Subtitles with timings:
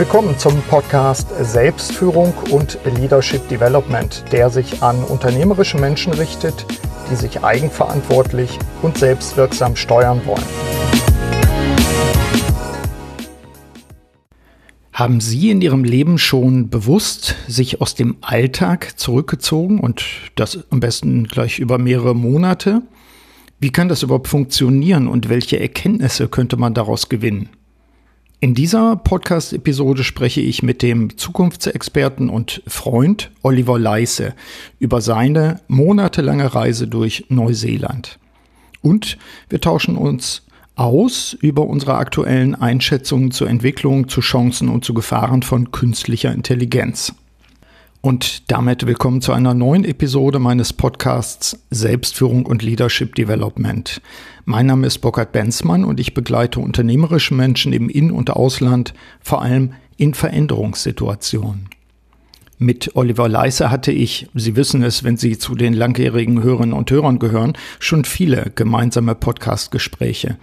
[0.00, 6.64] Willkommen zum Podcast Selbstführung und Leadership Development, der sich an unternehmerische Menschen richtet,
[7.10, 10.42] die sich eigenverantwortlich und selbstwirksam steuern wollen.
[14.94, 20.80] Haben Sie in Ihrem Leben schon bewusst sich aus dem Alltag zurückgezogen und das am
[20.80, 22.80] besten gleich über mehrere Monate?
[23.58, 27.50] Wie kann das überhaupt funktionieren und welche Erkenntnisse könnte man daraus gewinnen?
[28.42, 34.32] In dieser Podcast-Episode spreche ich mit dem Zukunftsexperten und Freund Oliver Leisse
[34.78, 38.18] über seine monatelange Reise durch Neuseeland.
[38.80, 39.18] Und
[39.50, 45.42] wir tauschen uns aus über unsere aktuellen Einschätzungen zur Entwicklung, zu Chancen und zu Gefahren
[45.42, 47.12] von künstlicher Intelligenz.
[48.02, 54.00] Und damit willkommen zu einer neuen Episode meines Podcasts Selbstführung und Leadership Development.
[54.46, 59.42] Mein Name ist Burkhard Benzmann und ich begleite unternehmerische Menschen im In- und Ausland, vor
[59.42, 61.68] allem in Veränderungssituationen.
[62.56, 66.90] Mit Oliver Leisse hatte ich, Sie wissen es, wenn Sie zu den langjährigen Hörerinnen und
[66.90, 70.38] Hörern gehören, schon viele gemeinsame Podcast-Gespräche.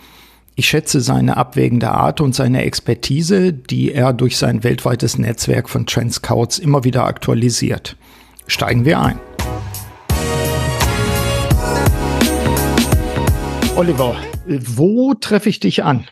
[0.60, 5.86] Ich schätze seine abwägende Art und seine Expertise, die er durch sein weltweites Netzwerk von
[5.86, 7.96] Trend Scouts immer wieder aktualisiert.
[8.48, 9.20] Steigen wir ein.
[13.76, 14.16] Oliver,
[14.48, 16.08] wo treffe ich dich an?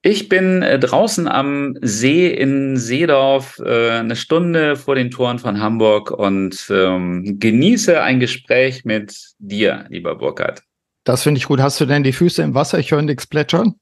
[0.00, 5.60] Ich bin äh, draußen am See in Seedorf, äh, eine Stunde vor den Toren von
[5.60, 10.62] Hamburg und ähm, genieße ein Gespräch mit dir, lieber Burkhard.
[11.08, 11.58] Das finde ich gut.
[11.58, 12.78] Hast du denn die Füße im Wasser?
[12.78, 13.76] Ich höre nichts plätschern.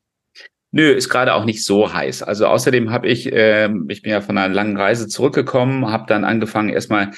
[0.71, 2.23] Nö, ist gerade auch nicht so heiß.
[2.23, 6.23] Also außerdem habe ich, äh, ich bin ja von einer langen Reise zurückgekommen, habe dann
[6.23, 7.11] angefangen erstmal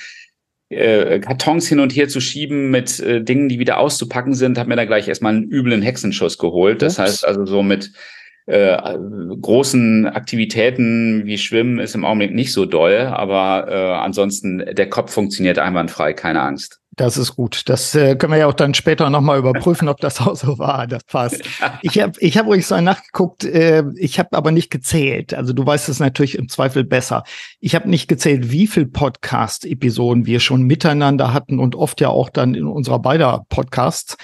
[0.70, 4.70] äh, Kartons hin und her zu schieben mit äh, Dingen, die wieder auszupacken sind, habe
[4.70, 6.80] mir da gleich erstmal einen üblen Hexenschuss geholt.
[6.80, 6.98] Das Ups.
[7.00, 7.92] heißt also so mit
[8.46, 8.78] äh,
[9.42, 15.12] großen Aktivitäten wie Schwimmen ist im Augenblick nicht so doll, aber äh, ansonsten der Kopf
[15.12, 16.80] funktioniert einwandfrei, keine Angst.
[16.98, 17.68] Das ist gut.
[17.68, 20.88] Das äh, können wir ja auch dann später nochmal überprüfen, ob das auch so war.
[20.88, 21.40] Das passt.
[21.82, 25.32] Ich habe ich hab übrigens so nachgeguckt, äh, ich habe aber nicht gezählt.
[25.32, 27.22] Also du weißt es natürlich im Zweifel besser.
[27.60, 32.30] Ich habe nicht gezählt, wie viel Podcast-Episoden wir schon miteinander hatten und oft ja auch
[32.30, 34.16] dann in unserer beider Podcasts.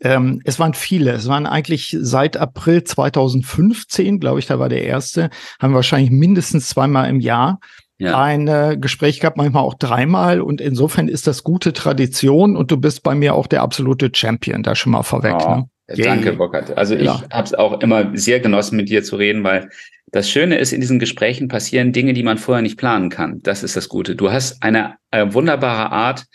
[0.00, 1.12] Ähm, es waren viele.
[1.12, 6.10] Es waren eigentlich seit April 2015, glaube ich, da war der erste, haben wir wahrscheinlich
[6.10, 7.58] mindestens zweimal im Jahr
[7.98, 8.20] ja.
[8.20, 10.40] ein äh, Gespräch gehabt, manchmal auch dreimal.
[10.40, 14.62] Und insofern ist das gute Tradition und du bist bei mir auch der absolute Champion,
[14.62, 15.36] da schon mal vorweg.
[15.44, 15.68] Oh, ne?
[15.96, 16.76] Danke, Burkhard.
[16.76, 17.22] Also ich ja.
[17.30, 19.70] habe es auch immer sehr genossen, mit dir zu reden, weil
[20.12, 23.40] das Schöne ist, in diesen Gesprächen passieren Dinge, die man vorher nicht planen kann.
[23.42, 24.14] Das ist das Gute.
[24.14, 26.26] Du hast eine äh, wunderbare Art,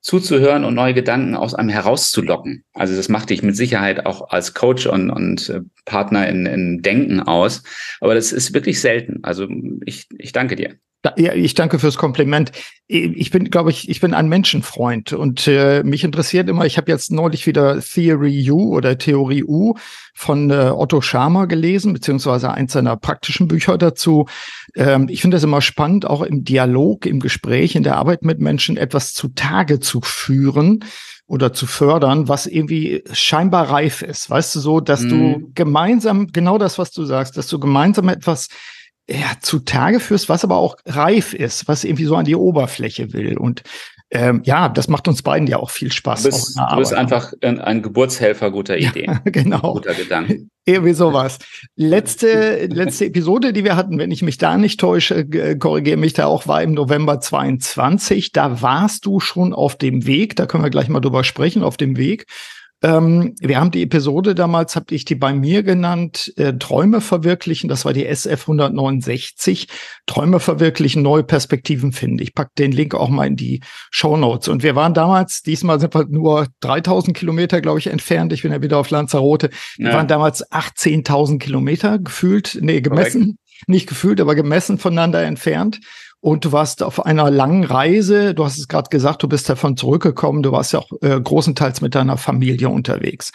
[0.00, 2.64] zuzuhören und neue Gedanken aus einem herauszulocken.
[2.72, 6.82] Also das macht dich mit Sicherheit auch als Coach und, und äh, Partner in, in
[6.82, 7.62] Denken aus.
[8.00, 9.18] Aber das ist wirklich selten.
[9.22, 9.48] Also
[9.84, 10.76] ich, ich danke dir.
[11.16, 12.52] Ja, ich danke fürs Kompliment.
[12.86, 16.90] Ich bin, glaube ich, ich bin ein Menschenfreund und äh, mich interessiert immer, ich habe
[16.90, 19.74] jetzt neulich wieder Theory U oder Theorie U
[20.14, 24.26] von äh, Otto Schama gelesen, beziehungsweise eins seiner praktischen Bücher dazu.
[24.74, 28.40] Ähm, ich finde es immer spannend, auch im Dialog, im Gespräch, in der Arbeit mit
[28.40, 30.84] Menschen etwas zutage zu führen
[31.28, 34.30] oder zu fördern, was irgendwie scheinbar reif ist.
[34.30, 35.08] Weißt du so, dass mm.
[35.08, 35.52] du mhm.
[35.54, 38.48] gemeinsam, genau das, was du sagst, dass du gemeinsam etwas
[39.10, 43.38] ja, zutage führst, was aber auch reif ist, was irgendwie so an die Oberfläche will.
[43.38, 43.62] Und
[44.10, 46.22] ähm, ja, das macht uns beiden ja auch viel Spaß.
[46.22, 49.04] Du bist, du bist einfach ein, ein, Geburtshelfer guter Ideen.
[49.12, 49.74] Ja, genau.
[49.74, 50.50] Guter Gedanken.
[50.64, 51.38] Irgendwie sowas.
[51.76, 55.26] Letzte, letzte Episode, die wir hatten, wenn ich mich da nicht täusche,
[55.58, 58.32] korrigiere mich da auch, war im November 22.
[58.32, 61.76] Da warst du schon auf dem Weg, da können wir gleich mal drüber sprechen, auf
[61.76, 62.26] dem Weg
[62.80, 67.68] ähm, wir haben die Episode damals, habe ich die bei mir genannt, äh, Träume verwirklichen.
[67.68, 69.66] Das war die SF 169.
[70.06, 72.20] Träume verwirklichen, neue Perspektiven finden.
[72.20, 74.46] Ich pack den Link auch mal in die Show Notes.
[74.46, 78.32] Und wir waren damals, diesmal sind wir nur 3000 Kilometer, glaube ich, entfernt.
[78.32, 79.50] Ich bin ja wieder auf Lanzarote.
[79.76, 79.94] Wir ja.
[79.96, 83.22] waren damals 18.000 Kilometer gefühlt, nee, gemessen.
[83.22, 83.38] Correct.
[83.66, 85.80] Nicht gefühlt, aber gemessen voneinander entfernt
[86.20, 88.34] und du warst auf einer langen Reise.
[88.34, 90.42] Du hast es gerade gesagt, du bist davon zurückgekommen.
[90.42, 93.32] Du warst ja auch äh, großenteils mit deiner Familie unterwegs.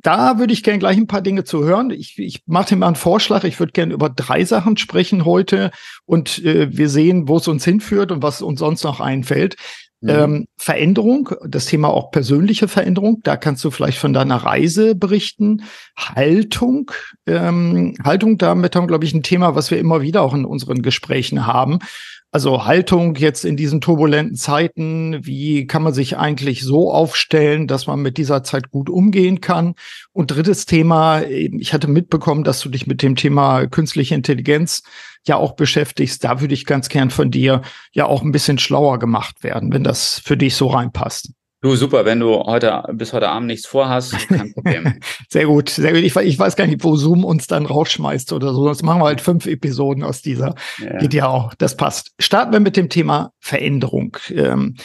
[0.00, 1.90] Da würde ich gerne gleich ein paar Dinge zu hören.
[1.90, 3.42] Ich, ich mache dir mal einen Vorschlag.
[3.42, 5.72] Ich würde gerne über drei Sachen sprechen heute
[6.06, 9.56] und äh, wir sehen, wo es uns hinführt und was uns sonst noch einfällt.
[10.00, 10.08] Mhm.
[10.10, 15.62] Ähm, Veränderung, das Thema auch persönliche Veränderung, da kannst du vielleicht von deiner Reise berichten.
[15.96, 16.92] Haltung,
[17.26, 20.82] ähm, Haltung, damit haben, glaube ich, ein Thema, was wir immer wieder auch in unseren
[20.82, 21.80] Gesprächen haben.
[22.30, 27.86] Also Haltung jetzt in diesen turbulenten Zeiten, wie kann man sich eigentlich so aufstellen, dass
[27.86, 29.74] man mit dieser Zeit gut umgehen kann?
[30.12, 34.82] Und drittes Thema, ich hatte mitbekommen, dass du dich mit dem Thema künstliche Intelligenz
[35.26, 36.22] ja auch beschäftigst.
[36.22, 39.82] Da würde ich ganz gern von dir ja auch ein bisschen schlauer gemacht werden, wenn
[39.82, 41.32] das für dich so reinpasst.
[41.60, 44.94] Du, super, wenn du heute bis heute Abend nichts vorhast, kein Problem.
[45.28, 46.02] sehr gut, sehr gut.
[46.02, 48.62] Ich, ich, weiß gar nicht, wo Zoom uns dann rausschmeißt oder so.
[48.64, 50.54] Sonst machen wir halt fünf Episoden aus dieser.
[50.78, 50.98] Ja.
[50.98, 52.12] Geht ja auch, das passt.
[52.20, 54.16] Starten wir mit dem Thema Veränderung.
[54.30, 54.76] Ähm,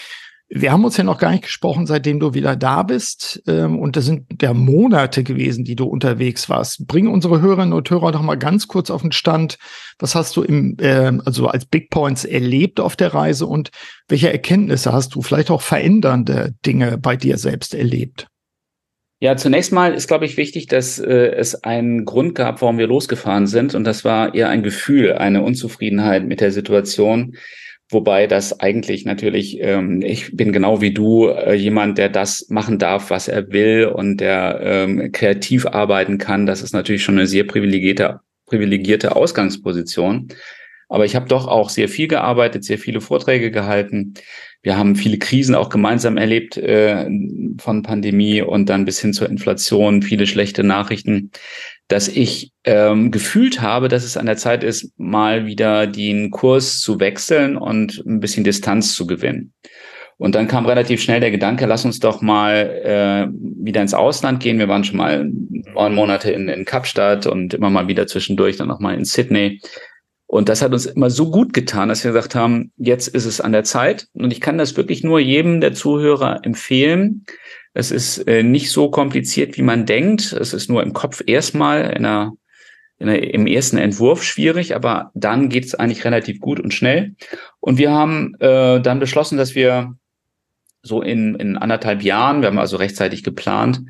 [0.55, 3.41] wir haben uns ja noch gar nicht gesprochen, seitdem du wieder da bist.
[3.47, 6.85] Ähm, und das sind ja Monate gewesen, die du unterwegs warst.
[6.85, 9.57] Bring unsere Hörerinnen und Hörer doch mal ganz kurz auf den Stand.
[9.97, 13.71] Was hast du im, äh, also als Big Points erlebt auf der Reise und
[14.07, 18.27] welche Erkenntnisse hast du vielleicht auch verändernde Dinge bei dir selbst erlebt?
[19.21, 22.87] Ja, zunächst mal ist, glaube ich, wichtig, dass äh, es einen Grund gab, warum wir
[22.87, 23.73] losgefahren sind.
[23.73, 27.37] Und das war eher ein Gefühl, eine Unzufriedenheit mit der Situation
[27.93, 32.79] Wobei das eigentlich natürlich, ähm, ich bin genau wie du äh, jemand, der das machen
[32.79, 36.45] darf, was er will und der ähm, kreativ arbeiten kann.
[36.45, 40.27] Das ist natürlich schon eine sehr privilegierte, privilegierte Ausgangsposition.
[40.89, 44.15] Aber ich habe doch auch sehr viel gearbeitet, sehr viele Vorträge gehalten.
[44.61, 47.09] Wir haben viele Krisen auch gemeinsam erlebt, äh,
[47.59, 51.31] von Pandemie und dann bis hin zur Inflation, viele schlechte Nachrichten
[51.93, 56.79] dass ich ähm, gefühlt habe, dass es an der Zeit ist, mal wieder den Kurs
[56.79, 59.53] zu wechseln und ein bisschen Distanz zu gewinnen.
[60.17, 62.51] Und dann kam relativ schnell der Gedanke, lass uns doch mal
[62.83, 63.27] äh,
[63.63, 64.57] wieder ins Ausland gehen.
[64.57, 65.29] Wir waren schon mal
[65.75, 69.61] neun Monate in, in Kapstadt und immer mal wieder zwischendurch dann noch mal in Sydney.
[70.25, 73.39] Und das hat uns immer so gut getan, dass wir gesagt haben, jetzt ist es
[73.39, 74.07] an der Zeit.
[74.13, 77.25] Und ich kann das wirklich nur jedem der Zuhörer empfehlen,
[77.73, 80.31] es ist äh, nicht so kompliziert, wie man denkt.
[80.33, 82.33] Es ist nur im Kopf erstmal in einer,
[82.99, 87.15] in einer, im ersten Entwurf schwierig, aber dann geht es eigentlich relativ gut und schnell.
[87.59, 89.95] Und wir haben äh, dann beschlossen, dass wir
[90.83, 93.81] so in, in anderthalb Jahren, wir haben also rechtzeitig geplant,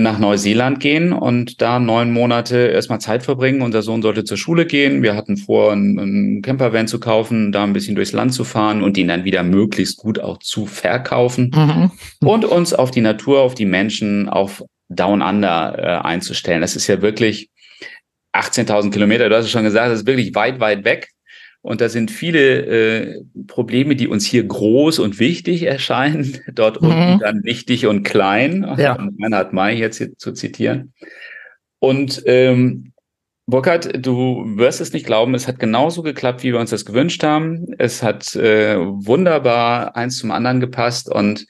[0.00, 3.62] nach Neuseeland gehen und da neun Monate erstmal Zeit verbringen.
[3.62, 5.02] Unser Sohn sollte zur Schule gehen.
[5.02, 8.82] Wir hatten vor, einen, einen Campervan zu kaufen, da ein bisschen durchs Land zu fahren
[8.82, 11.90] und ihn dann wieder möglichst gut auch zu verkaufen mhm.
[12.20, 16.60] und uns auf die Natur, auf die Menschen, auf Down Under äh, einzustellen.
[16.60, 17.48] Das ist ja wirklich
[18.34, 21.08] 18.000 Kilometer, du hast es schon gesagt, das ist wirklich weit, weit weg.
[21.62, 26.88] Und da sind viele äh, Probleme, die uns hier groß und wichtig erscheinen, dort mhm.
[26.88, 28.94] unten dann wichtig und klein, ja.
[28.94, 30.94] um Reinhard May jetzt zu zitieren.
[31.78, 32.92] Und ähm,
[33.46, 37.24] Burkhard, du wirst es nicht glauben, es hat genauso geklappt, wie wir uns das gewünscht
[37.24, 37.66] haben.
[37.78, 41.46] Es hat äh, wunderbar eins zum anderen gepasst und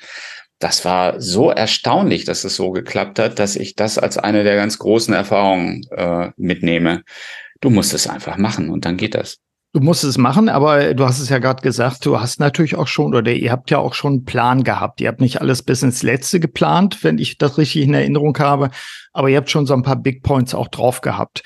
[0.58, 4.56] das war so erstaunlich, dass es so geklappt hat, dass ich das als eine der
[4.56, 7.02] ganz großen Erfahrungen äh, mitnehme.
[7.60, 9.38] Du musst es einfach machen und dann geht das.
[9.72, 12.88] Du musst es machen, aber du hast es ja gerade gesagt, du hast natürlich auch
[12.88, 15.00] schon, oder ihr habt ja auch schon einen Plan gehabt.
[15.00, 18.70] Ihr habt nicht alles bis ins Letzte geplant, wenn ich das richtig in Erinnerung habe,
[19.12, 21.42] aber ihr habt schon so ein paar Big Points auch drauf gehabt.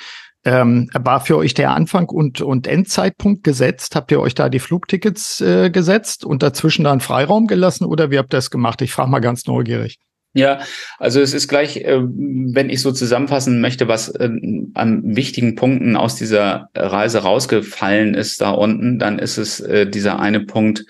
[0.47, 3.95] Ähm, war für euch der Anfang und, und Endzeitpunkt gesetzt?
[3.95, 8.11] Habt ihr euch da die Flugtickets äh, gesetzt und dazwischen da einen Freiraum gelassen oder
[8.11, 8.81] wie habt ihr das gemacht?
[8.81, 9.99] Ich frage mal ganz neugierig.
[10.37, 10.59] Ja,
[10.99, 14.29] also es ist gleich, äh, wenn ich so zusammenfassen möchte, was äh,
[14.75, 20.19] an wichtigen Punkten aus dieser Reise rausgefallen ist da unten, dann ist es äh, dieser
[20.19, 20.87] eine Punkt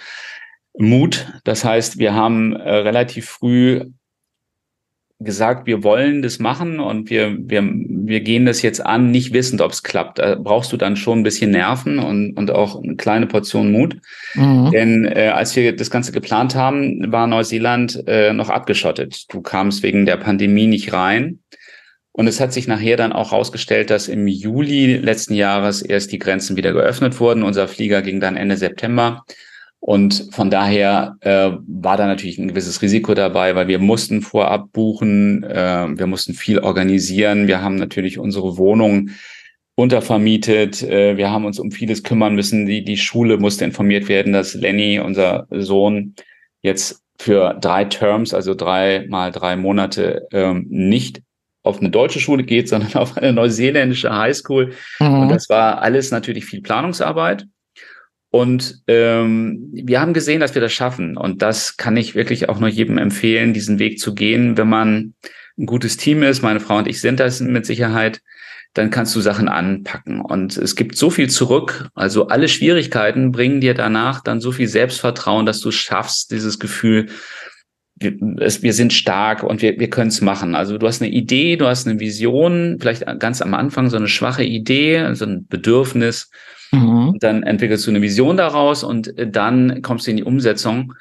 [0.76, 1.26] Mut.
[1.44, 3.82] Das heißt, wir haben relativ früh
[5.24, 9.60] gesagt, wir wollen das machen und wir, wir, wir gehen das jetzt an, nicht wissend,
[9.60, 10.18] ob es klappt.
[10.18, 13.96] Da brauchst du dann schon ein bisschen Nerven und, und auch eine kleine Portion Mut.
[14.34, 14.70] Mhm.
[14.70, 19.24] Denn äh, als wir das Ganze geplant haben, war Neuseeland äh, noch abgeschottet.
[19.32, 21.40] Du kamst wegen der Pandemie nicht rein.
[22.16, 26.20] Und es hat sich nachher dann auch herausgestellt, dass im Juli letzten Jahres erst die
[26.20, 27.42] Grenzen wieder geöffnet wurden.
[27.42, 29.24] Unser Flieger ging dann Ende September.
[29.86, 34.72] Und von daher äh, war da natürlich ein gewisses Risiko dabei, weil wir mussten vorab
[34.72, 39.10] buchen, äh, wir mussten viel organisieren, wir haben natürlich unsere Wohnung
[39.74, 42.64] untervermietet, äh, wir haben uns um vieles kümmern müssen.
[42.64, 46.14] Die, die Schule musste informiert werden, dass Lenny, unser Sohn,
[46.62, 51.20] jetzt für drei Terms, also drei mal drei Monate, ähm, nicht
[51.62, 54.72] auf eine deutsche Schule geht, sondern auf eine neuseeländische Highschool.
[54.98, 55.18] Mhm.
[55.18, 57.44] Und das war alles natürlich viel Planungsarbeit.
[58.34, 61.16] Und ähm, wir haben gesehen, dass wir das schaffen.
[61.16, 64.56] Und das kann ich wirklich auch nur jedem empfehlen, diesen Weg zu gehen.
[64.56, 65.14] Wenn man
[65.56, 68.22] ein gutes Team ist, meine Frau und ich sind das mit Sicherheit,
[68.72, 70.20] dann kannst du Sachen anpacken.
[70.20, 71.90] Und es gibt so viel zurück.
[71.94, 77.06] Also alle Schwierigkeiten bringen dir danach dann so viel Selbstvertrauen, dass du schaffst, dieses Gefühl,
[77.94, 80.56] wir, wir sind stark und wir, wir können es machen.
[80.56, 84.08] Also du hast eine Idee, du hast eine Vision, vielleicht ganz am Anfang so eine
[84.08, 86.30] schwache Idee, so ein Bedürfnis
[86.74, 87.16] Mhm.
[87.20, 90.94] Dann entwickelst du eine Vision daraus und äh, dann kommst du in die Umsetzung.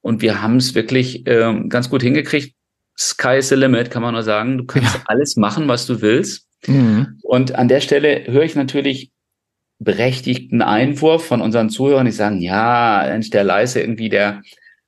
[0.00, 2.54] Und wir haben es wirklich äh, ganz gut hingekriegt.
[2.98, 4.58] Sky is the limit, kann man nur sagen.
[4.58, 5.02] Du kannst ja.
[5.06, 6.46] alles machen, was du willst.
[6.66, 7.18] Mhm.
[7.22, 9.10] Und an der Stelle höre ich natürlich
[9.78, 14.40] berechtigten Einwurf von unseren Zuhörern, die sagen, ja, Mensch, der Leise irgendwie, der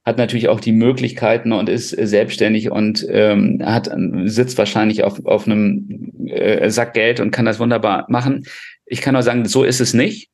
[0.04, 3.90] hat natürlich auch die Möglichkeiten und ist selbstständig und ähm, hat
[4.24, 8.44] sitzt wahrscheinlich auf, auf einem äh, Sack Geld und kann das wunderbar machen.
[8.88, 10.30] Ich kann nur sagen, so ist es nicht.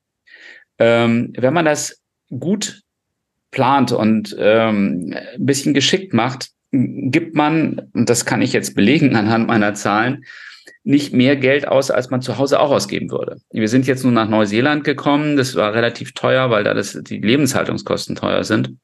[0.79, 2.81] Ähm, wenn man das gut
[3.51, 9.15] plant und ähm, ein bisschen geschickt macht, gibt man, und das kann ich jetzt belegen
[9.15, 10.25] anhand meiner Zahlen,
[10.83, 13.39] nicht mehr Geld aus, als man zu Hause auch ausgeben würde.
[13.51, 15.37] Wir sind jetzt nun nach Neuseeland gekommen.
[15.37, 18.77] Das war relativ teuer, weil da das, die Lebenshaltungskosten teuer sind.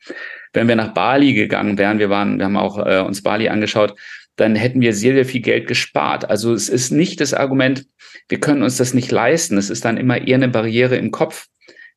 [0.55, 3.95] Wenn wir nach Bali gegangen wären, wir waren, wir haben auch äh, uns Bali angeschaut,
[4.37, 6.29] dann hätten wir sehr, sehr viel Geld gespart.
[6.29, 7.87] Also es ist nicht das Argument,
[8.29, 9.59] wir können uns das nicht leisten.
[9.59, 11.47] Es ist dann immer eher eine Barriere im Kopf,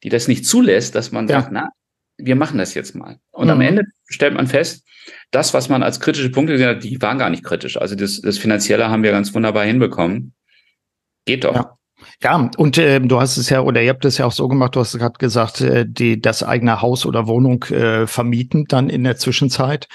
[0.04, 1.42] die das nicht zulässt, dass man ja.
[1.42, 1.70] sagt, na,
[2.18, 3.18] wir machen das jetzt mal.
[3.32, 3.52] Und mhm.
[3.52, 4.86] am Ende stellt man fest,
[5.32, 7.78] das, was man als kritische Punkte gesehen hat, die waren gar nicht kritisch.
[7.78, 10.34] Also das, das Finanzielle haben wir ganz wunderbar hinbekommen.
[11.26, 11.56] Geht doch.
[11.56, 11.78] Ja.
[12.22, 14.76] Ja, und äh, du hast es ja, oder ihr habt es ja auch so gemacht,
[14.76, 19.04] du hast gerade gesagt, äh, die, das eigene Haus oder Wohnung äh, vermieten dann in
[19.04, 19.88] der Zwischenzeit.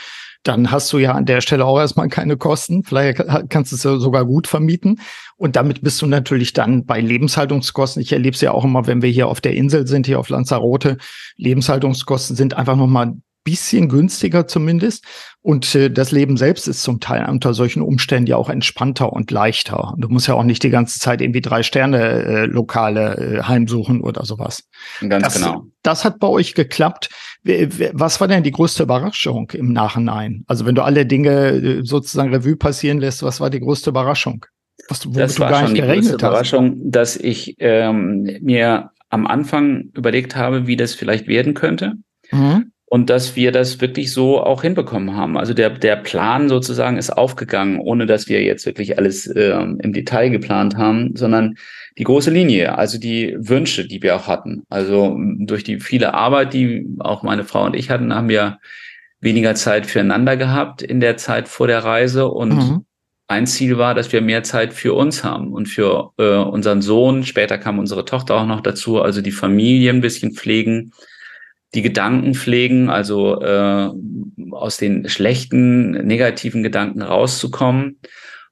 [0.44, 2.84] Dann hast du ja an der Stelle auch erstmal keine Kosten.
[2.84, 5.00] Vielleicht kannst du es ja sogar gut vermieten.
[5.36, 8.00] Und damit bist du natürlich dann bei Lebenshaltungskosten.
[8.02, 10.28] Ich erlebe es ja auch immer, wenn wir hier auf der Insel sind, hier auf
[10.28, 10.96] Lanzarote.
[11.36, 13.14] Lebenshaltungskosten sind einfach nochmal
[13.48, 15.04] bisschen günstiger zumindest.
[15.40, 19.30] Und äh, das Leben selbst ist zum Teil unter solchen Umständen ja auch entspannter und
[19.30, 19.94] leichter.
[19.96, 24.02] Du musst ja auch nicht die ganze Zeit irgendwie drei Sterne äh, Lokale äh, heimsuchen
[24.02, 24.64] oder sowas.
[25.00, 25.64] Ganz das, genau.
[25.82, 27.08] Das hat bei euch geklappt.
[27.92, 30.44] Was war denn die größte Überraschung im Nachhinein?
[30.46, 34.44] Also wenn du alle Dinge äh, sozusagen Revue passieren lässt, was war die größte Überraschung?
[34.88, 36.22] Was, das war schon die größte hast?
[36.22, 41.94] Überraschung, dass ich ähm, mir am Anfang überlegt habe, wie das vielleicht werden könnte.
[42.30, 45.36] Mhm und dass wir das wirklich so auch hinbekommen haben.
[45.36, 49.92] Also der, der Plan sozusagen ist aufgegangen, ohne dass wir jetzt wirklich alles äh, im
[49.92, 51.56] Detail geplant haben, sondern
[51.98, 54.62] die große Linie, also die Wünsche, die wir auch hatten.
[54.70, 58.58] Also durch die viele Arbeit, die auch meine Frau und ich hatten, haben wir
[59.20, 62.84] weniger Zeit füreinander gehabt in der Zeit vor der Reise und mhm.
[63.26, 67.24] ein Ziel war, dass wir mehr Zeit für uns haben und für äh, unseren Sohn.
[67.24, 70.92] Später kam unsere Tochter auch noch dazu, also die Familie ein bisschen pflegen
[71.74, 73.90] die Gedanken pflegen, also äh,
[74.52, 77.98] aus den schlechten, negativen Gedanken rauszukommen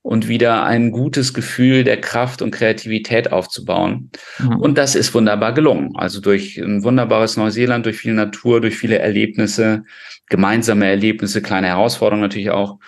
[0.07, 4.11] und wieder ein gutes Gefühl der Kraft und Kreativität aufzubauen.
[4.39, 4.57] Mhm.
[4.61, 5.97] Und das ist wunderbar gelungen.
[5.97, 9.83] Also durch ein wunderbares Neuseeland, durch viel Natur, durch viele Erlebnisse,
[10.29, 12.79] gemeinsame Erlebnisse, kleine Herausforderungen natürlich auch.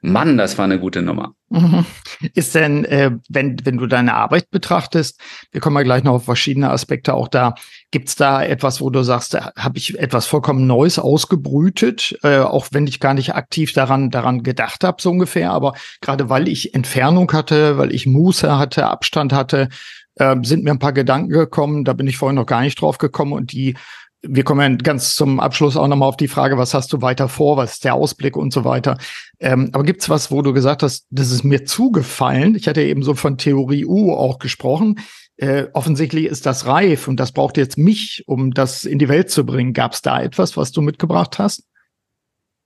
[0.00, 1.34] Mann, das war eine gute Nummer.
[1.50, 1.86] Mhm.
[2.34, 5.20] Ist denn, äh, wenn, wenn du deine Arbeit betrachtest,
[5.50, 7.54] wir kommen ja gleich noch auf verschiedene Aspekte auch da,
[7.90, 12.68] gibt's da etwas, wo du sagst, da habe ich etwas vollkommen Neues ausgebrütet, äh, auch
[12.72, 16.74] wenn ich gar nicht aktiv daran, daran gedacht habe, so ungefähr, aber gerade weil ich
[16.74, 19.68] Entfernung hatte, weil ich Muße hatte, Abstand hatte,
[20.16, 22.98] äh, sind mir ein paar Gedanken gekommen, da bin ich vorhin noch gar nicht drauf
[22.98, 23.74] gekommen und die
[24.22, 27.28] wir kommen ja ganz zum Abschluss auch nochmal auf die Frage, was hast du weiter
[27.28, 28.98] vor, was ist der Ausblick und so weiter.
[29.38, 32.54] Ähm, aber gibt's was, wo du gesagt hast, das ist mir zugefallen?
[32.56, 34.98] Ich hatte eben so von Theorie U auch gesprochen.
[35.36, 39.30] Äh, offensichtlich ist das reif und das braucht jetzt mich, um das in die Welt
[39.30, 39.72] zu bringen.
[39.72, 41.62] Gab's da etwas, was du mitgebracht hast?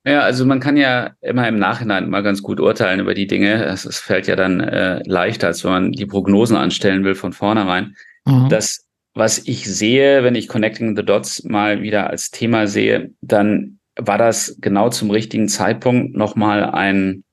[0.04, 3.64] Ja, also man kann ja immer im Nachhinein mal ganz gut urteilen über die Dinge.
[3.66, 7.32] Es, es fällt ja dann äh, leichter, als wenn man die Prognosen anstellen will von
[7.32, 7.94] vornherein.
[8.25, 8.49] Mhm.
[8.49, 13.78] Das was ich sehe, wenn ich Connecting the Dots mal wieder als Thema sehe, dann
[13.97, 17.25] war das genau zum richtigen Zeitpunkt nochmal ein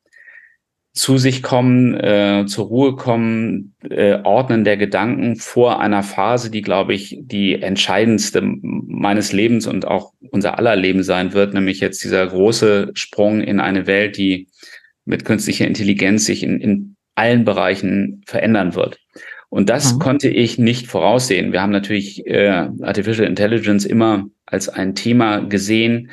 [0.94, 6.62] zu sich kommen, äh, zur Ruhe kommen, äh, Ordnen der Gedanken vor einer Phase, die,
[6.62, 12.04] glaube ich, die entscheidendste meines Lebens und auch unser aller Leben sein wird, nämlich jetzt
[12.04, 14.50] dieser große Sprung in eine Welt, die
[15.06, 18.98] mit künstlicher Intelligenz sich in, in allen Bereichen verändern wird.
[19.50, 20.00] Und das mhm.
[20.00, 21.52] konnte ich nicht voraussehen.
[21.52, 26.12] Wir haben natürlich äh, Artificial Intelligence immer als ein Thema gesehen.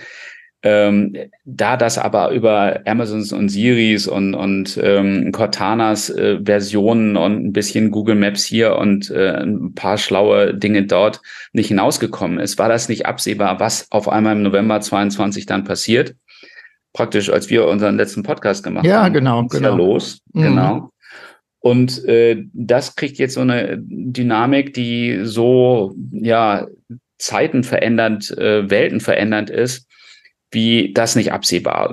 [0.63, 1.15] Ähm,
[1.45, 7.53] da das aber über Amazons und Siris und, und ähm, Cortanas äh, Versionen und ein
[7.53, 11.21] bisschen Google Maps hier und äh, ein paar schlaue Dinge dort
[11.53, 16.17] nicht hinausgekommen ist, war das nicht absehbar, was auf einmal im November 22 dann passiert.
[16.95, 19.13] Praktisch, als wir unseren letzten Podcast gemacht ja, haben.
[19.13, 19.69] Ja, genau, genau.
[19.69, 20.23] Ja los.
[20.33, 20.43] Mhm.
[20.43, 20.91] Genau.
[21.67, 26.69] Und äh, das kriegt jetzt so eine Dynamik, die so ja
[27.19, 29.89] Zeiten verändernd, äh, Welten verändernd ist,
[30.53, 31.93] wie das nicht absehbar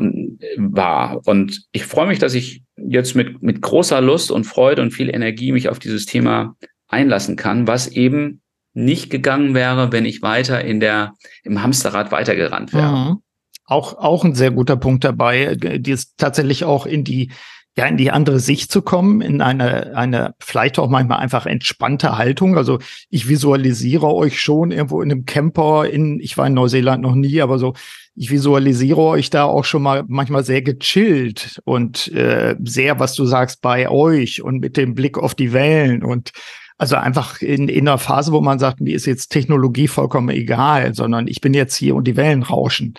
[0.57, 1.25] war.
[1.25, 5.09] Und ich freue mich, dass ich jetzt mit, mit großer Lust und Freude und viel
[5.09, 6.55] Energie mich auf dieses Thema
[6.87, 8.41] einlassen kann, was eben
[8.75, 12.91] nicht gegangen wäre, wenn ich weiter in der, im Hamsterrad weitergerannt wäre.
[12.91, 13.17] Mhm.
[13.65, 17.31] Auch, auch ein sehr guter Punkt dabei, die ist tatsächlich auch in die,
[17.75, 22.17] ja, in die andere Sicht zu kommen, in eine, eine vielleicht auch manchmal einfach entspannte
[22.17, 22.55] Haltung.
[22.55, 22.77] Also
[23.09, 27.41] ich visualisiere euch schon irgendwo in einem Camper in, ich war in Neuseeland noch nie,
[27.41, 27.73] aber so,
[28.15, 33.25] ich visualisiere euch da auch schon mal manchmal sehr gechillt und äh, sehr, was du
[33.25, 36.31] sagst, bei euch und mit dem Blick auf die Wellen und
[36.77, 40.93] also einfach in, in einer Phase, wo man sagt, mir ist jetzt Technologie vollkommen egal,
[40.93, 42.95] sondern ich bin jetzt hier und die Wellen rauschen.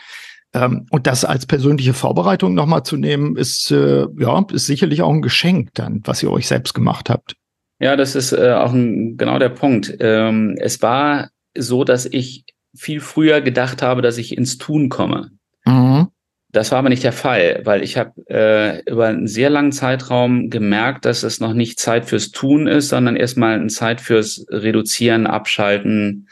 [0.55, 5.13] Ähm, und das als persönliche Vorbereitung nochmal zu nehmen, ist, äh, ja, ist sicherlich auch
[5.13, 7.35] ein Geschenk dann, was ihr euch selbst gemacht habt.
[7.81, 9.97] Ja, das ist äh, auch ein, genau der Punkt.
[9.99, 12.45] Ähm, es war so, dass ich
[12.75, 15.31] viel früher gedacht habe, dass ich ins Tun komme.
[15.65, 16.09] Mhm.
[16.51, 20.51] Das war aber nicht der Fall, weil ich habe äh, über einen sehr langen Zeitraum
[20.51, 25.27] gemerkt, dass es noch nicht Zeit fürs Tun ist, sondern erstmal eine Zeit fürs Reduzieren,
[25.27, 26.29] Abschalten,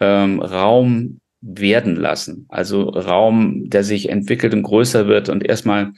[0.00, 2.46] ähm, Raum werden lassen.
[2.48, 5.92] Also Raum, der sich entwickelt und größer wird und erstmal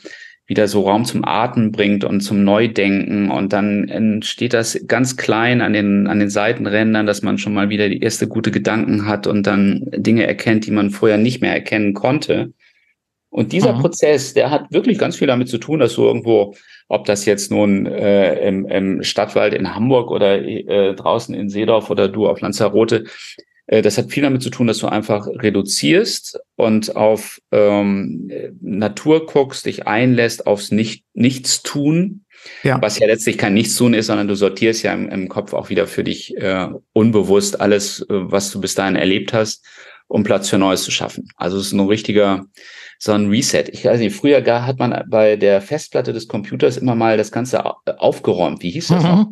[0.47, 3.31] wieder so Raum zum Atmen bringt und zum Neudenken.
[3.31, 7.71] Und dann entsteht das ganz klein an den, an den Seitenrändern, dass man schon mal
[7.71, 11.55] wieder die erste gute Gedanken hat und dann Dinge erkennt, die man vorher nicht mehr
[11.55, 12.53] erkennen konnte.
[13.31, 13.81] Und dieser mhm.
[13.81, 16.57] Prozess, der hat wirklich ganz viel damit zu tun, dass du irgendwo,
[16.89, 21.91] ob das jetzt nun äh, im, im Stadtwald in Hamburg oder äh, draußen in Seedorf
[21.91, 23.05] oder du auf Lanzarote,
[23.71, 28.29] das hat viel damit zu tun, dass du einfach reduzierst und auf ähm,
[28.61, 32.25] Natur guckst, dich einlässt aufs nicht Nichtstun,
[32.65, 32.83] ja.
[32.83, 35.87] was ja letztlich kein Nichtstun ist, sondern du sortierst ja im, im Kopf auch wieder
[35.87, 39.65] für dich äh, unbewusst alles, äh, was du bis dahin erlebt hast,
[40.09, 41.29] um Platz für Neues zu schaffen.
[41.37, 42.47] Also es ist ein richtiger
[42.99, 43.65] so ein Reset.
[43.73, 47.33] Ich weiß nicht, früher gar hat man bei der Festplatte des Computers immer mal das
[47.33, 48.63] Ganze aufgeräumt.
[48.63, 49.09] Wie hieß das mhm.
[49.09, 49.27] noch?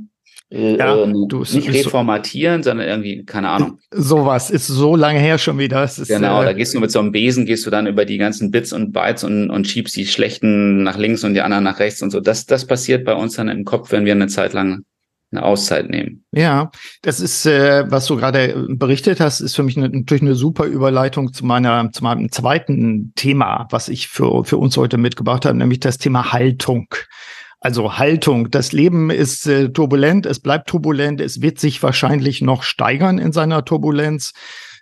[0.50, 3.78] Äh, ja, äh, du, nicht reformatieren, so, sondern irgendwie, keine Ahnung.
[3.90, 5.84] Sowas ist so lange her schon wieder.
[5.84, 8.16] Ist, genau, äh, da gehst du mit so einem Besen, gehst du dann über die
[8.16, 11.78] ganzen Bits und Bytes und, und schiebst die schlechten nach links und die anderen nach
[11.80, 12.20] rechts und so.
[12.20, 14.84] Das, das passiert bei uns dann im Kopf, wenn wir eine Zeit lang
[15.30, 16.24] eine Auszeit nehmen.
[16.32, 16.70] Ja,
[17.02, 20.64] das ist, äh, was du gerade berichtet hast, ist für mich eine, natürlich eine super
[20.64, 25.58] Überleitung zu meiner, zu meinem zweiten Thema, was ich für, für uns heute mitgebracht habe,
[25.58, 26.88] nämlich das Thema Haltung.
[27.60, 28.50] Also Haltung.
[28.50, 33.32] Das Leben ist äh, turbulent, es bleibt turbulent, es wird sich wahrscheinlich noch steigern in
[33.32, 34.32] seiner Turbulenz.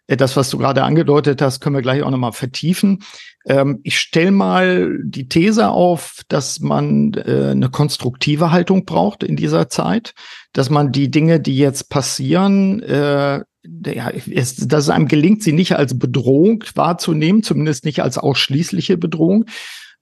[0.07, 3.03] Äh, das, was du gerade angedeutet hast, können wir gleich auch nochmal vertiefen.
[3.47, 9.37] Ähm, ich stelle mal die These auf, dass man äh, eine konstruktive Haltung braucht in
[9.37, 10.15] dieser Zeit,
[10.53, 13.41] dass man die Dinge, die jetzt passieren, äh,
[13.87, 18.97] ja, es, dass es einem gelingt, sie nicht als Bedrohung wahrzunehmen, zumindest nicht als ausschließliche
[18.97, 19.47] Bedrohung,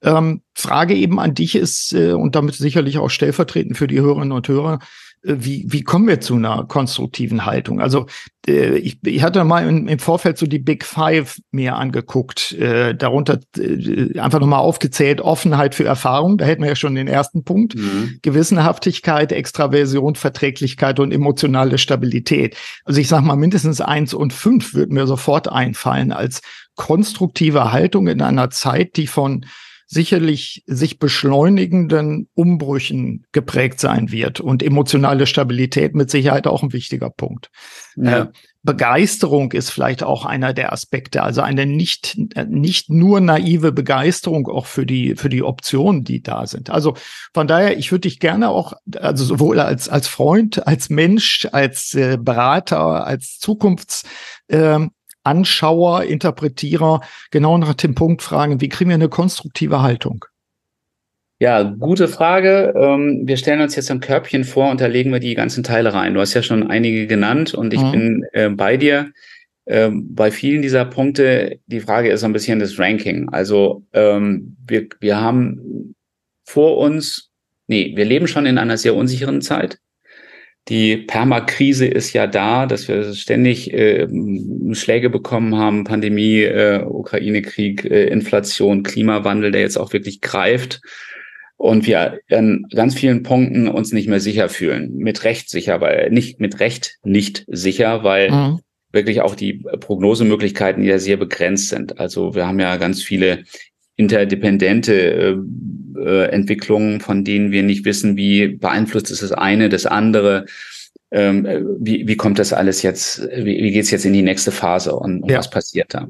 [0.01, 4.31] ähm, Frage eben an dich ist, äh, und damit sicherlich auch stellvertretend für die Hörerinnen
[4.31, 4.79] und Hörer,
[5.23, 7.81] äh, wie, wie kommen wir zu einer konstruktiven Haltung?
[7.81, 8.05] Also
[8.47, 12.95] äh, ich, ich hatte mal im, im Vorfeld so die Big Five mir angeguckt, äh,
[12.95, 17.43] darunter äh, einfach nochmal aufgezählt, Offenheit für Erfahrung, da hätten wir ja schon den ersten
[17.43, 18.19] Punkt, mhm.
[18.21, 22.55] Gewissenhaftigkeit, Extraversion, Verträglichkeit und emotionale Stabilität.
[22.85, 26.41] Also ich sage mal, mindestens eins und fünf würden mir sofort einfallen als
[26.75, 29.45] konstruktive Haltung in einer Zeit, die von
[29.87, 37.09] sicherlich sich beschleunigenden Umbrüchen geprägt sein wird und emotionale Stabilität mit Sicherheit auch ein wichtiger
[37.09, 37.49] Punkt.
[37.95, 38.23] Ja.
[38.23, 38.27] Äh,
[38.63, 42.17] Begeisterung ist vielleicht auch einer der Aspekte, also eine nicht,
[42.47, 46.71] nicht nur naive Begeisterung auch für die, für die Optionen, die da sind.
[46.71, 46.95] Also
[47.31, 51.93] von daher, ich würde dich gerne auch, also sowohl als, als Freund, als Mensch, als
[51.93, 54.03] äh, Berater, als Zukunfts,
[54.47, 54.79] äh,
[55.25, 60.25] Anschauer, Interpretierer genau nach dem Punkt fragen, wie kriegen wir eine konstruktive Haltung?
[61.39, 62.73] Ja, gute Frage.
[62.77, 65.93] Ähm, wir stellen uns jetzt ein Körbchen vor und da legen wir die ganzen Teile
[65.93, 66.13] rein.
[66.13, 67.91] Du hast ja schon einige genannt und ich mhm.
[67.91, 69.11] bin äh, bei dir.
[69.67, 73.29] Ähm, bei vielen dieser Punkte, die Frage ist so ein bisschen das Ranking.
[73.29, 75.95] Also ähm, wir, wir haben
[76.45, 77.31] vor uns,
[77.67, 79.79] nee, wir leben schon in einer sehr unsicheren Zeit.
[80.67, 84.07] Die Permakrise ist ja da, dass wir ständig äh,
[84.73, 90.81] Schläge bekommen haben, Pandemie, äh, Ukraine-Krieg, äh, Inflation, Klimawandel, der jetzt auch wirklich greift
[91.57, 94.95] und wir an ganz vielen Punkten uns nicht mehr sicher fühlen.
[94.97, 98.59] Mit Recht sicher, weil nicht mit Recht nicht sicher, weil mhm.
[98.91, 101.99] wirklich auch die Prognosemöglichkeiten ja sehr begrenzt sind.
[101.99, 103.43] Also wir haben ja ganz viele
[103.95, 105.35] interdependente äh,
[105.99, 110.45] äh, Entwicklungen, von denen wir nicht wissen, wie beeinflusst ist das eine, das andere.
[111.11, 114.51] Ähm, wie, wie kommt das alles jetzt, wie, wie geht es jetzt in die nächste
[114.51, 115.37] Phase und, und ja.
[115.37, 116.09] was passiert da?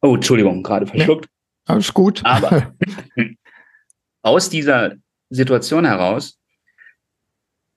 [0.00, 1.26] Oh, Entschuldigung, gerade verschluckt.
[1.26, 2.22] Nee, alles gut.
[2.24, 2.74] Aber
[4.22, 4.96] aus dieser
[5.30, 6.38] Situation heraus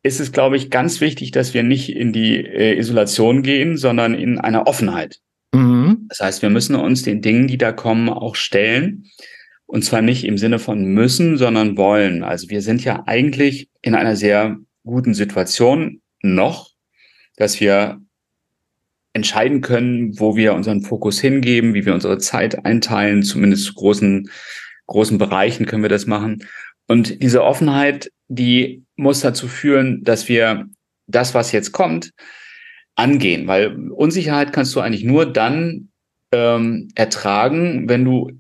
[0.04, 4.14] ist es, glaube ich, ganz wichtig, dass wir nicht in die äh, Isolation gehen, sondern
[4.14, 5.20] in einer Offenheit.
[5.54, 6.06] Mhm.
[6.10, 9.06] Das heißt, wir müssen uns den Dingen, die da kommen, auch stellen.
[9.66, 12.24] Und zwar nicht im Sinne von müssen, sondern wollen.
[12.24, 16.72] Also wir sind ja eigentlich in einer sehr guten Situation noch,
[17.36, 18.00] dass wir
[19.14, 24.30] entscheiden können, wo wir unseren Fokus hingeben, wie wir unsere Zeit einteilen, zumindest zu großen,
[24.86, 26.46] großen Bereichen können wir das machen.
[26.88, 30.68] Und diese Offenheit, die muss dazu führen, dass wir
[31.08, 32.12] das, was jetzt kommt,
[32.98, 35.90] angehen, weil Unsicherheit kannst du eigentlich nur dann
[36.34, 38.32] ähm, ertragen, wenn du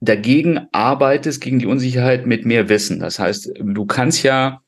[0.00, 3.00] dagegen arbeitest, gegen die Unsicherheit mit mehr Wissen.
[3.00, 4.62] Das heißt, du kannst ja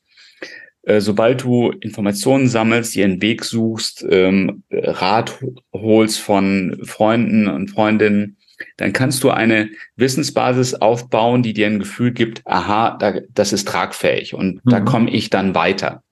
[0.83, 5.39] äh, sobald du Informationen sammelst, dir einen Weg suchst, ähm, Rat
[5.73, 8.37] holst von Freunden und Freundinnen,
[8.77, 13.67] dann kannst du eine Wissensbasis aufbauen, die dir ein Gefühl gibt, aha, da, das ist
[13.67, 14.69] tragfähig und mhm.
[14.69, 16.03] da komme ich dann weiter.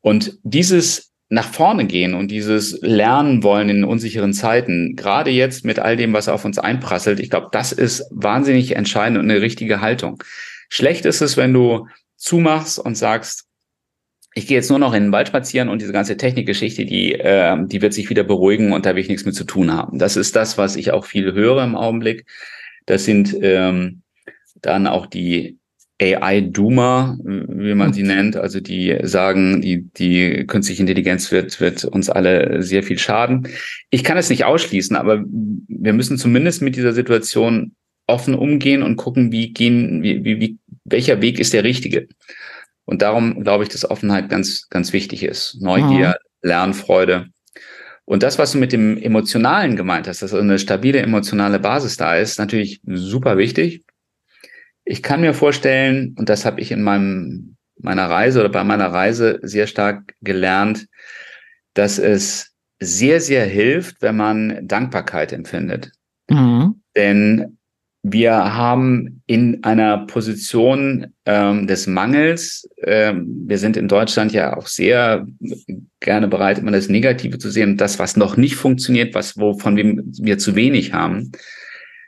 [0.00, 5.78] Und dieses nach vorne gehen und dieses Lernen wollen in unsicheren Zeiten, gerade jetzt mit
[5.78, 9.80] all dem, was auf uns einprasselt, ich glaube, das ist wahnsinnig entscheidend und eine richtige
[9.80, 10.22] Haltung.
[10.68, 13.46] Schlecht ist es, wenn du zumachst und sagst,
[14.34, 17.56] ich gehe jetzt nur noch in den Wald spazieren und diese ganze Technikgeschichte, die, äh,
[17.64, 20.00] die wird sich wieder beruhigen und da will ich nichts mit zu tun haben.
[20.00, 22.26] Das ist das, was ich auch viel höre im Augenblick.
[22.86, 24.02] Das sind ähm,
[24.56, 25.59] dann auch die
[26.00, 32.08] AI-Doomer, wie man sie nennt, also die sagen, die, die künstliche Intelligenz wird, wird uns
[32.08, 33.48] alle sehr viel schaden.
[33.90, 37.74] Ich kann es nicht ausschließen, aber wir müssen zumindest mit dieser Situation
[38.06, 42.08] offen umgehen und gucken, wie gehen, wie, wie, wie welcher Weg ist der richtige.
[42.84, 45.58] Und darum glaube ich, dass Offenheit ganz, ganz wichtig ist.
[45.60, 46.48] Neugier, mhm.
[46.48, 47.26] Lernfreude.
[48.04, 52.16] Und das, was du mit dem Emotionalen gemeint hast, dass eine stabile emotionale Basis da
[52.16, 53.84] ist, natürlich super wichtig.
[54.90, 58.88] Ich kann mir vorstellen, und das habe ich in meinem, meiner Reise oder bei meiner
[58.88, 60.88] Reise sehr stark gelernt,
[61.74, 65.92] dass es sehr, sehr hilft, wenn man Dankbarkeit empfindet.
[66.28, 66.82] Mhm.
[66.96, 67.58] Denn
[68.02, 74.66] wir haben in einer Position ähm, des Mangels, ähm, wir sind in Deutschland ja auch
[74.66, 75.24] sehr
[76.00, 80.02] gerne bereit, immer das Negative zu sehen, das, was noch nicht funktioniert, was wovon wir,
[80.20, 81.30] wir zu wenig haben.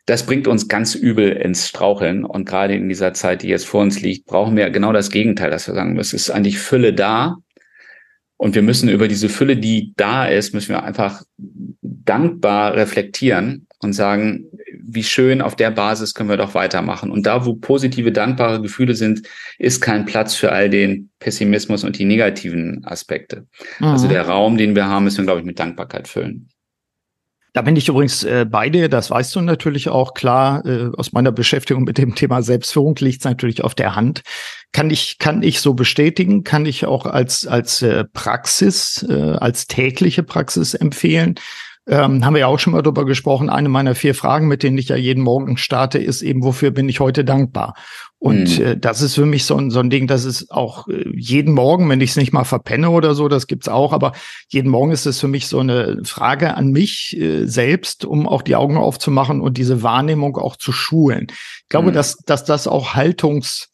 [0.07, 2.25] Das bringt uns ganz übel ins Straucheln.
[2.25, 5.51] Und gerade in dieser Zeit, die jetzt vor uns liegt, brauchen wir genau das Gegenteil,
[5.51, 7.37] dass wir sagen, es ist eigentlich Fülle da.
[8.37, 13.93] Und wir müssen über diese Fülle, die da ist, müssen wir einfach dankbar reflektieren und
[13.93, 14.47] sagen,
[14.85, 17.11] wie schön, auf der Basis können wir doch weitermachen.
[17.11, 19.23] Und da, wo positive, dankbare Gefühle sind,
[19.59, 23.47] ist kein Platz für all den Pessimismus und die negativen Aspekte.
[23.79, 23.93] Also mhm.
[23.93, 26.49] Also der Raum, den wir haben, müssen wir, glaube ich, mit Dankbarkeit füllen.
[27.55, 30.65] Da bin ich übrigens äh, bei dir, das weißt du natürlich auch klar.
[30.65, 34.23] Äh, aus meiner Beschäftigung mit dem Thema Selbstführung liegt es natürlich auf der Hand.
[34.73, 39.67] Kann ich, kann ich so bestätigen, kann ich auch als, als äh, Praxis, äh, als
[39.67, 41.35] tägliche Praxis empfehlen.
[41.87, 43.51] Ähm, haben wir ja auch schon mal drüber gesprochen.
[43.51, 46.89] Eine meiner vier Fragen, mit denen ich ja jeden Morgen starte, ist eben, wofür bin
[46.89, 47.75] ich heute dankbar?
[48.23, 48.65] Und mhm.
[48.65, 51.55] äh, das ist für mich so ein, so ein Ding, das ist auch äh, jeden
[51.55, 54.13] Morgen, wenn ich es nicht mal verpenne oder so, das gibt's auch, aber
[54.49, 58.43] jeden Morgen ist es für mich so eine Frage an mich äh, selbst, um auch
[58.43, 61.27] die Augen aufzumachen und diese Wahrnehmung auch zu schulen.
[61.31, 61.95] Ich glaube, mhm.
[61.95, 63.72] dass, dass das auch Haltungs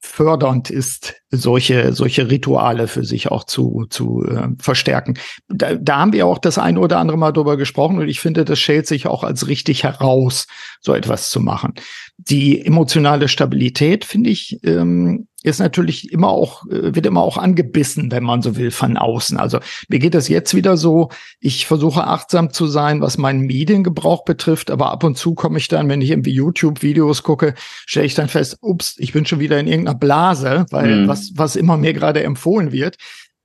[0.00, 5.18] fördernd ist, solche, solche Rituale für sich auch zu, zu äh, verstärken.
[5.48, 8.44] Da, da haben wir auch das ein oder andere Mal drüber gesprochen und ich finde,
[8.44, 10.46] das schält sich auch als richtig heraus,
[10.80, 11.74] so etwas zu machen.
[12.16, 18.10] Die emotionale Stabilität, finde ich, ähm, ist natürlich immer auch, äh, wird immer auch angebissen,
[18.10, 19.38] wenn man so will, von außen.
[19.38, 24.24] Also mir geht das jetzt wieder so, ich versuche achtsam zu sein, was meinen Mediengebrauch
[24.24, 27.54] betrifft, aber ab und zu komme ich dann, wenn ich irgendwie YouTube-Videos gucke,
[27.86, 31.08] stelle ich dann fest, ups, ich bin schon wieder in irgendeiner Blase, weil mhm.
[31.08, 32.96] was, was immer mir gerade empfohlen wird.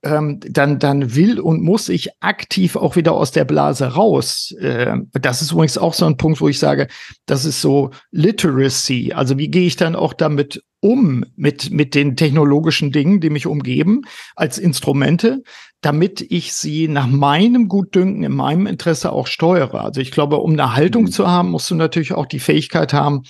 [0.04, 4.52] Ähm, dann, dann will und muss ich aktiv auch wieder aus der Blase raus.
[4.58, 6.88] Äh, das ist übrigens auch so ein Punkt, wo ich sage,
[7.26, 9.12] das ist so Literacy.
[9.12, 13.46] Also wie gehe ich dann auch damit um mit, mit den technologischen Dingen, die mich
[13.46, 14.02] umgeben,
[14.34, 15.44] als Instrumente,
[15.80, 19.84] damit ich sie nach meinem Gutdünken, in meinem Interesse auch steuere.
[19.84, 21.12] Also ich glaube, um eine Haltung mhm.
[21.12, 23.22] zu haben, musst du natürlich auch die Fähigkeit haben,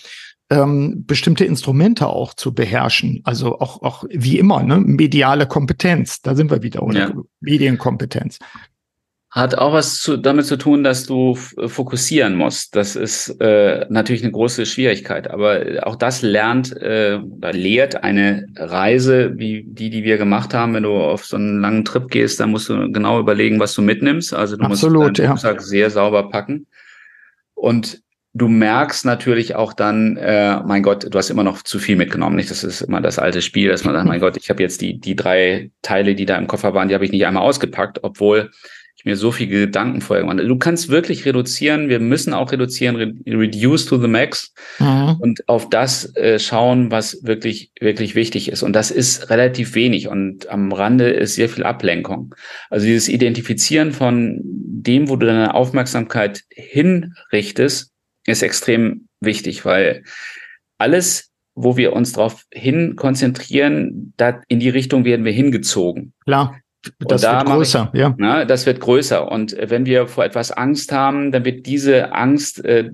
[0.48, 3.20] ähm, bestimmte Instrumente auch zu beherrschen.
[3.24, 4.78] Also auch, auch wie immer, ne?
[4.78, 7.14] mediale Kompetenz, da sind wir wieder, oder ja.
[7.40, 8.38] Medienkompetenz.
[9.32, 12.76] Hat auch was zu, damit zu tun, dass du fokussieren musst.
[12.76, 18.44] Das ist äh, natürlich eine große Schwierigkeit, aber auch das lernt äh, oder lehrt eine
[18.56, 20.74] Reise wie die, die wir gemacht haben.
[20.74, 23.80] Wenn du auf so einen langen Trip gehst, dann musst du genau überlegen, was du
[23.80, 24.34] mitnimmst.
[24.34, 25.62] Also du Absolut, musst deinen Rucksack ja.
[25.62, 26.66] sehr sauber packen.
[27.54, 28.02] Und
[28.34, 32.36] du merkst natürlich auch dann, äh, mein Gott, du hast immer noch zu viel mitgenommen.
[32.36, 34.82] Nicht, das ist immer das alte Spiel, dass man sagt, mein Gott, ich habe jetzt
[34.82, 38.00] die die drei Teile, die da im Koffer waren, die habe ich nicht einmal ausgepackt,
[38.02, 38.50] obwohl
[39.02, 40.38] ich mir so viel Gedanken vorher gemacht.
[40.46, 41.88] Du kannst wirklich reduzieren.
[41.88, 45.16] Wir müssen auch reduzieren, re reduce to the max mhm.
[45.18, 48.62] und auf das äh, schauen, was wirklich wirklich wichtig ist.
[48.62, 52.34] Und das ist relativ wenig und am Rande ist sehr viel Ablenkung.
[52.70, 57.90] Also dieses Identifizieren von dem, wo du deine Aufmerksamkeit hinrichtest,
[58.26, 60.04] ist extrem wichtig, weil
[60.78, 66.12] alles, wo wir uns darauf hin konzentrieren, da in die Richtung werden wir hingezogen.
[66.24, 66.56] Klar.
[66.98, 68.14] Das da wird größer, ich, ja.
[68.18, 69.30] Na, das wird größer.
[69.30, 72.90] Und wenn wir vor etwas Angst haben, dann wird diese Angst äh,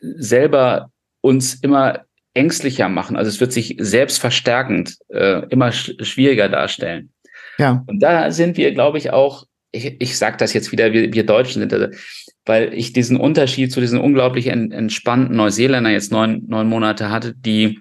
[0.00, 3.16] selber uns immer ängstlicher machen.
[3.16, 7.10] Also es wird sich selbst verstärkend äh, immer sch schwieriger darstellen.
[7.58, 7.84] Ja.
[7.86, 11.24] Und da sind wir, glaube ich, auch, ich, ich sage das jetzt wieder, wir, wir
[11.24, 11.86] Deutschen sind, also
[12.44, 17.80] weil ich diesen Unterschied zu diesen unglaublich entspannten Neuseeländer jetzt neun, neun Monate hatte, die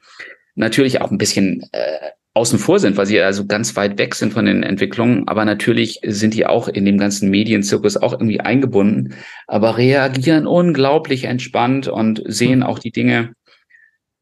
[0.56, 4.34] natürlich auch ein bisschen äh, außen vor sind, weil sie also ganz weit weg sind
[4.34, 9.14] von den Entwicklungen, aber natürlich sind die auch in dem ganzen Medienzirkus auch irgendwie eingebunden,
[9.48, 12.64] aber reagieren unglaublich entspannt und sehen hm.
[12.64, 13.34] auch die Dinge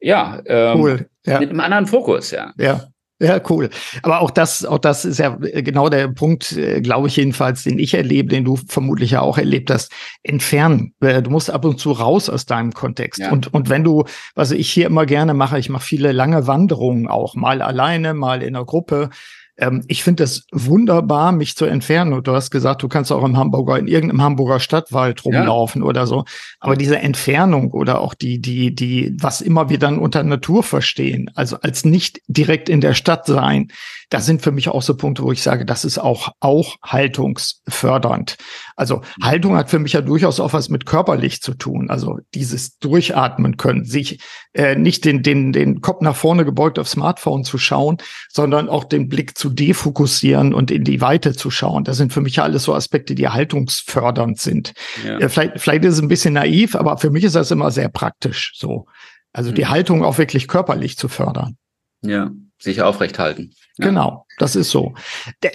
[0.02, 1.10] ja, ähm, cool.
[1.26, 1.40] ja.
[1.40, 2.54] mit einem anderen Fokus, ja.
[2.58, 2.91] Ja,
[3.22, 3.70] ja, cool.
[4.02, 7.78] Aber auch das, auch das ist ja genau der Punkt, äh, glaube ich jedenfalls, den
[7.78, 9.92] ich erlebe, den du vermutlich ja auch erlebt hast.
[10.24, 10.96] Entfernen.
[11.02, 13.20] Äh, du musst ab und zu raus aus deinem Kontext.
[13.20, 13.32] Ja.
[13.32, 17.08] Und, und wenn du, was ich hier immer gerne mache, ich mache viele lange Wanderungen
[17.08, 19.12] auch, mal alleine, mal in einer Gruppe.
[19.62, 22.14] Ähm, ich finde es wunderbar, mich zu entfernen.
[22.14, 25.88] Und du hast gesagt, du kannst auch im Hamburger, in irgendeinem Hamburger Stadtwald rumlaufen ja.
[25.88, 26.26] oder so.
[26.60, 31.30] Aber diese Entfernung oder auch die, die, die, was immer wir dann unter Natur verstehen,
[31.36, 33.72] also als nicht direkt in der Stadt sein,
[34.12, 38.36] das sind für mich auch so Punkte, wo ich sage, das ist auch, auch haltungsfördernd.
[38.76, 41.90] Also Haltung hat für mich ja durchaus auch was mit körperlich zu tun.
[41.90, 44.20] Also dieses Durchatmen können, sich
[44.54, 48.84] äh, nicht den, den, den Kopf nach vorne gebeugt aufs Smartphone zu schauen, sondern auch
[48.84, 51.86] den Blick zu defokussieren und in die Weite zu schauen.
[51.86, 54.74] Das sind für mich ja alles so Aspekte, die haltungsfördernd sind.
[55.06, 55.20] Ja.
[55.20, 57.88] Äh, vielleicht, vielleicht ist es ein bisschen naiv, aber für mich ist das immer sehr
[57.88, 58.88] praktisch so.
[59.32, 59.70] Also die mhm.
[59.70, 61.56] Haltung auch wirklich körperlich zu fördern.
[62.04, 63.52] Ja, sich aufrecht halten.
[63.78, 63.88] Ja.
[63.88, 64.94] Genau, das ist so.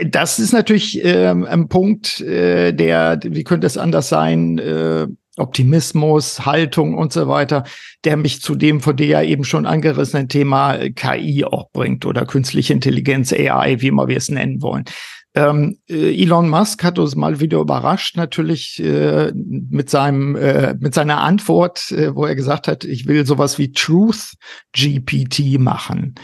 [0.07, 5.07] Das ist natürlich ähm, ein Punkt, äh, der, wie könnte es anders sein, äh,
[5.39, 7.65] Optimismus, Haltung und so weiter,
[8.05, 12.25] der mich zu dem von dir ja eben schon angerissenen Thema KI auch bringt oder
[12.25, 14.85] künstliche Intelligenz, AI, wie immer wir es nennen wollen.
[15.35, 20.95] Ähm, äh, Elon Musk hat uns mal wieder überrascht, natürlich äh, mit seinem äh, mit
[20.95, 24.33] seiner Antwort, äh, wo er gesagt hat, ich will sowas wie Truth
[24.73, 26.15] GPT machen.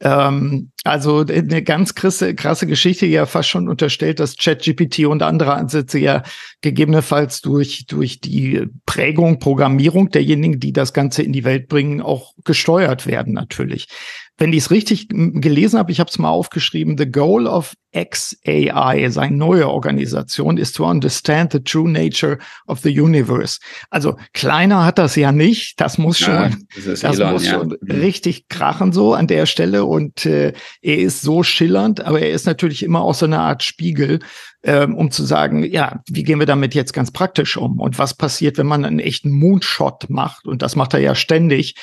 [0.00, 5.54] Ähm, also eine ganz krasse, krasse Geschichte, ja fast schon unterstellt, dass ChatGPT und andere
[5.54, 6.22] Ansätze ja
[6.60, 12.34] gegebenenfalls durch, durch die Prägung, Programmierung derjenigen, die das Ganze in die Welt bringen, auch
[12.44, 13.88] gesteuert werden natürlich
[14.38, 19.08] wenn ich es richtig gelesen habe, ich habe es mal aufgeschrieben, the goal of XAI,
[19.08, 23.58] seine neue Organisation, ist to understand the true nature of the universe.
[23.88, 26.50] Also kleiner hat das ja nicht, das muss schon, ja,
[26.84, 27.52] das, das Elon, muss ja.
[27.52, 27.90] schon mhm.
[27.90, 32.44] richtig krachen so an der Stelle und äh, er ist so schillernd, aber er ist
[32.44, 34.18] natürlich immer auch so eine Art Spiegel,
[34.62, 38.14] ähm, um zu sagen, ja, wie gehen wir damit jetzt ganz praktisch um und was
[38.14, 41.76] passiert, wenn man einen echten Moonshot macht und das macht er ja ständig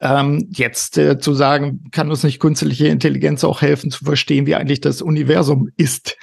[0.00, 4.54] ähm, jetzt äh, zu sagen, kann uns nicht künstliche Intelligenz auch helfen zu verstehen, wie
[4.54, 6.16] eigentlich das Universum ist.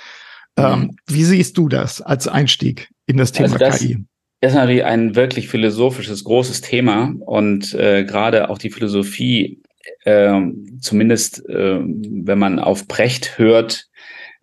[0.57, 0.97] Ähm, mhm.
[1.07, 4.05] Wie siehst du das als Einstieg in das Thema also das KI?
[4.41, 9.61] ist natürlich ein wirklich philosophisches, großes Thema und äh, gerade auch die Philosophie,
[10.03, 10.41] äh,
[10.79, 13.87] zumindest äh, wenn man auf Brecht hört,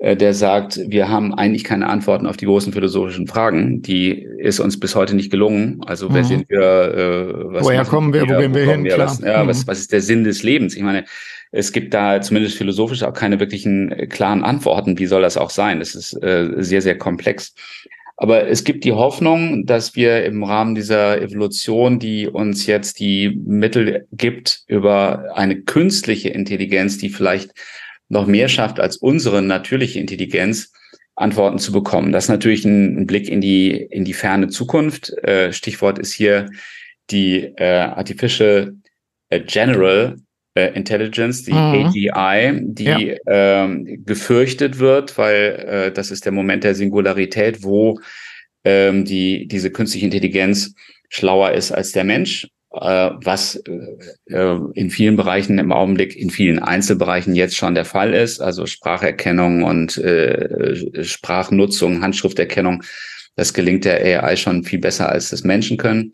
[0.01, 3.81] der sagt, wir haben eigentlich keine Antworten auf die großen philosophischen Fragen.
[3.83, 5.81] Die ist uns bis heute nicht gelungen.
[5.87, 6.27] Also wer mhm.
[6.27, 6.61] sind wir?
[6.61, 8.23] Äh, was Woher kommen wir?
[8.23, 8.85] Wo gehen wir hin?
[8.85, 9.49] Wir, was, ja, mhm.
[9.49, 10.77] was, was ist der Sinn des Lebens?
[10.77, 11.05] Ich meine,
[11.53, 14.99] es gibt da zumindest philosophisch auch keine wirklichen äh, klaren Antworten.
[14.99, 15.79] Wie soll das auch sein?
[15.79, 17.55] Das ist äh, sehr, sehr komplex.
[18.17, 23.41] Aber es gibt die Hoffnung, dass wir im Rahmen dieser Evolution, die uns jetzt die
[23.45, 27.53] Mittel gibt, über eine künstliche Intelligenz, die vielleicht
[28.09, 30.73] noch mehr schafft als unsere natürliche Intelligenz,
[31.17, 32.13] Antworten zu bekommen.
[32.13, 35.11] Das ist natürlich ein, ein Blick in die, in die ferne Zukunft.
[35.23, 36.51] Äh, Stichwort ist hier
[37.11, 38.75] die äh, Artificial
[39.29, 40.17] äh, General
[40.55, 41.87] äh, Intelligence, die mhm.
[42.17, 42.99] AGI, die ja.
[43.27, 48.01] ähm, gefürchtet wird, weil äh, das ist der Moment der Singularität, wo
[48.65, 50.75] ähm, die, diese künstliche Intelligenz
[51.11, 57.35] schlauer ist als der Mensch was äh, in vielen Bereichen im Augenblick, in vielen Einzelbereichen
[57.35, 62.83] jetzt schon der Fall ist, also Spracherkennung und äh, Sprachnutzung, Handschrifterkennung,
[63.37, 66.13] das gelingt der AI schon viel besser, als das Menschen können.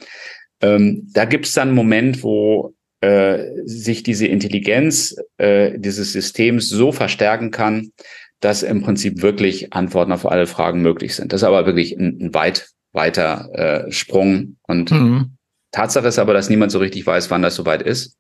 [0.61, 6.69] Ähm, da gibt es dann einen Moment, wo äh, sich diese Intelligenz äh, dieses Systems
[6.69, 7.93] so verstärken kann,
[8.41, 11.33] dass im Prinzip wirklich Antworten auf alle Fragen möglich sind.
[11.33, 13.49] Das ist aber wirklich ein, ein weit weiter
[13.87, 14.57] äh, Sprung.
[14.67, 15.37] Und mhm.
[15.73, 18.17] Tatsache ist aber, dass niemand so richtig weiß, wann das soweit ist.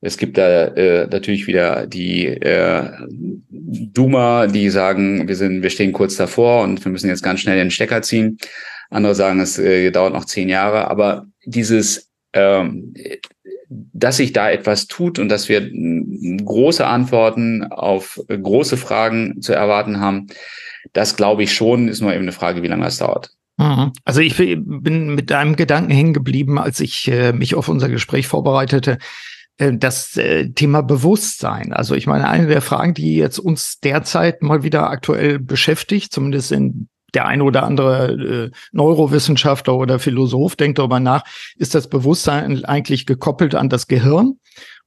[0.00, 2.90] Es gibt da äh, natürlich wieder die äh,
[3.48, 7.56] Duma, die sagen, wir sind, wir stehen kurz davor und wir müssen jetzt ganz schnell
[7.56, 8.38] den Stecker ziehen.
[8.90, 10.90] Andere sagen, es äh, dauert noch zehn Jahre.
[10.90, 12.94] Aber dieses, ähm,
[13.68, 15.70] dass sich da etwas tut und dass wir
[16.44, 20.26] große Antworten auf große Fragen zu erwarten haben,
[20.92, 23.30] das glaube ich schon, ist nur eben eine Frage, wie lange das dauert.
[23.56, 23.92] Mhm.
[24.04, 28.26] Also ich bin mit deinem Gedanken hängen geblieben, als ich äh, mich auf unser Gespräch
[28.26, 28.98] vorbereitete.
[29.58, 31.72] Äh, das äh, Thema Bewusstsein.
[31.72, 36.52] Also ich meine, eine der Fragen, die jetzt uns derzeit mal wieder aktuell beschäftigt, zumindest
[36.52, 41.24] in der eine oder andere Neurowissenschaftler oder Philosoph denkt darüber nach,
[41.58, 44.38] ist das Bewusstsein eigentlich gekoppelt an das Gehirn?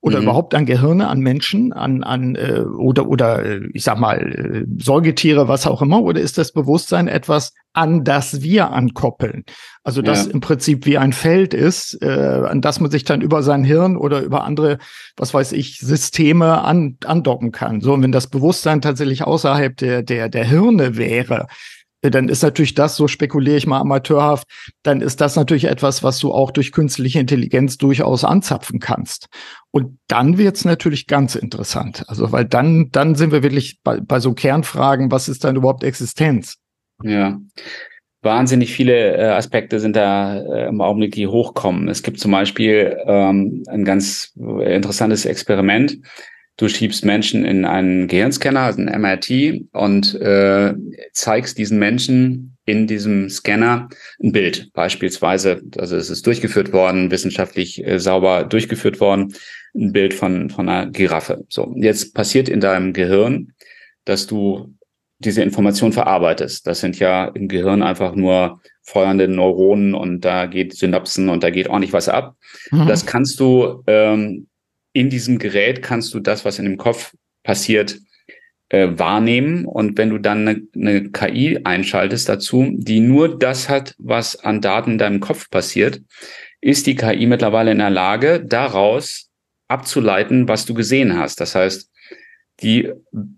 [0.05, 0.25] Oder mhm.
[0.25, 4.63] überhaupt an Gehirne, an Menschen, an, an äh, oder oder äh, ich sag mal äh,
[4.79, 9.45] Säugetiere, was auch immer, oder ist das Bewusstsein etwas, an das wir ankoppeln?
[9.83, 10.33] Also das ja.
[10.33, 12.07] im Prinzip wie ein Feld ist, äh,
[12.47, 14.77] an das man sich dann über sein Hirn oder über andere,
[15.17, 17.81] was weiß ich, Systeme an, andocken kann.
[17.81, 21.47] So, und wenn das Bewusstsein tatsächlich außerhalb der der der Hirne wäre,
[22.11, 24.47] dann ist natürlich das, so spekuliere ich mal amateurhaft,
[24.83, 29.27] dann ist das natürlich etwas, was du auch durch künstliche Intelligenz durchaus anzapfen kannst.
[29.71, 32.03] Und dann wird's natürlich ganz interessant.
[32.07, 35.83] Also, weil dann, dann sind wir wirklich bei, bei so Kernfragen, was ist dann überhaupt
[35.83, 36.55] Existenz?
[37.03, 37.39] Ja.
[38.21, 41.87] Wahnsinnig viele äh, Aspekte sind da äh, im Augenblick, die hochkommen.
[41.89, 45.99] Es gibt zum Beispiel ähm, ein ganz interessantes Experiment
[46.57, 50.73] Du schiebst Menschen in einen Gehirnscanner, also ein MRT, und äh,
[51.11, 53.89] zeigst diesen Menschen in diesem Scanner
[54.23, 54.71] ein Bild.
[54.73, 59.33] Beispielsweise, also es ist durchgeführt worden, wissenschaftlich äh, sauber durchgeführt worden,
[59.75, 61.43] ein Bild von, von einer Giraffe.
[61.49, 63.53] So, jetzt passiert in deinem Gehirn,
[64.05, 64.73] dass du
[65.19, 66.67] diese Information verarbeitest.
[66.67, 71.49] Das sind ja im Gehirn einfach nur feuernde Neuronen und da geht Synapsen und da
[71.49, 72.35] geht ordentlich was ab.
[72.71, 72.87] Mhm.
[72.87, 74.47] Das kannst du ähm,
[74.95, 77.99] in diesem Gerät kannst du das, was in dem Kopf passiert,
[78.69, 79.65] äh, wahrnehmen.
[79.65, 84.61] Und wenn du dann eine, eine KI einschaltest dazu, die nur das hat, was an
[84.61, 86.01] Daten in deinem Kopf passiert,
[86.61, 89.29] ist die KI mittlerweile in der Lage, daraus
[89.67, 91.41] abzuleiten, was du gesehen hast.
[91.41, 91.91] Das heißt,
[92.61, 92.89] die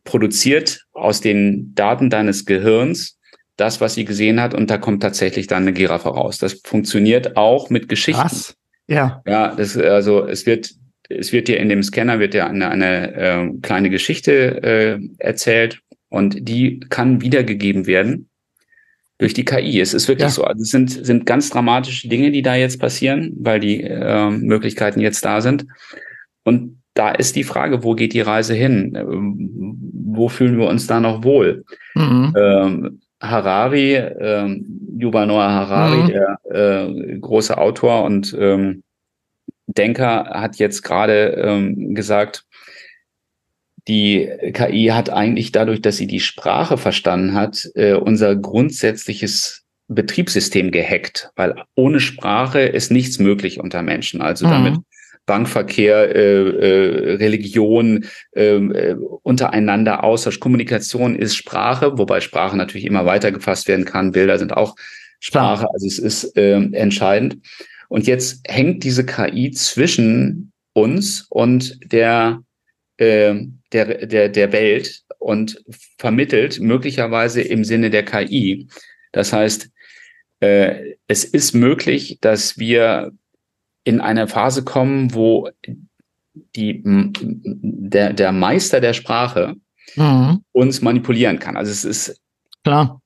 [0.04, 3.17] produziert aus den Daten deines Gehirns
[3.56, 6.38] das, was sie gesehen hat, und da kommt tatsächlich dann eine Giraffe raus.
[6.38, 8.22] Das funktioniert auch mit Geschichten.
[8.22, 8.56] Was?
[8.86, 9.24] Ja.
[9.26, 10.76] Ja, das, also es wird
[11.10, 15.82] es wird dir in dem Scanner wird ja eine, eine äh, kleine Geschichte äh, erzählt
[16.10, 18.30] und die kann wiedergegeben werden
[19.17, 19.80] durch die KI.
[19.80, 20.30] Es ist wirklich ja.
[20.30, 20.43] so.
[20.43, 25.00] Also es sind, sind ganz dramatische Dinge, die da jetzt passieren, weil die äh, Möglichkeiten
[25.00, 25.65] jetzt da sind.
[26.43, 28.93] Und da ist die Frage, wo geht die Reise hin?
[28.96, 29.78] Ähm,
[30.10, 31.63] wo fühlen wir uns da noch wohl?
[31.96, 32.34] Mhm.
[32.38, 34.65] Ähm, Harari, ähm,
[35.00, 36.08] Yuval Noah Harari, mhm.
[36.08, 38.84] der äh, große Autor und ähm,
[39.68, 42.46] Denker hat jetzt gerade ähm, gesagt,
[43.88, 50.72] die KI hat eigentlich dadurch, dass sie die Sprache verstanden hat, äh, unser grundsätzliches Betriebssystem
[50.72, 54.22] gehackt, weil ohne Sprache ist nichts möglich unter Menschen.
[54.22, 54.52] Also mhm.
[54.52, 54.76] damit
[55.26, 63.06] Bankverkehr, äh, äh, Religion ähm, äh, untereinander, Austausch, Kommunikation ist Sprache, wobei Sprache natürlich immer
[63.06, 64.12] weiter gefasst werden kann.
[64.12, 64.76] Bilder sind auch
[65.20, 67.38] Sprache, also es ist äh, entscheidend.
[67.89, 72.43] Und jetzt hängt diese KI zwischen uns und der,
[72.97, 73.36] äh,
[73.71, 75.63] der, der, der Welt und
[75.97, 78.67] vermittelt möglicherweise im Sinne der KI.
[79.12, 79.69] Das heißt,
[80.39, 83.12] äh, es ist möglich, dass wir
[83.84, 85.50] in eine Phase kommen, wo
[86.56, 89.56] die, der, der Meister der Sprache
[89.95, 90.43] mhm.
[90.52, 91.58] uns manipulieren kann.
[91.58, 92.21] Also es ist
[92.63, 93.02] Klar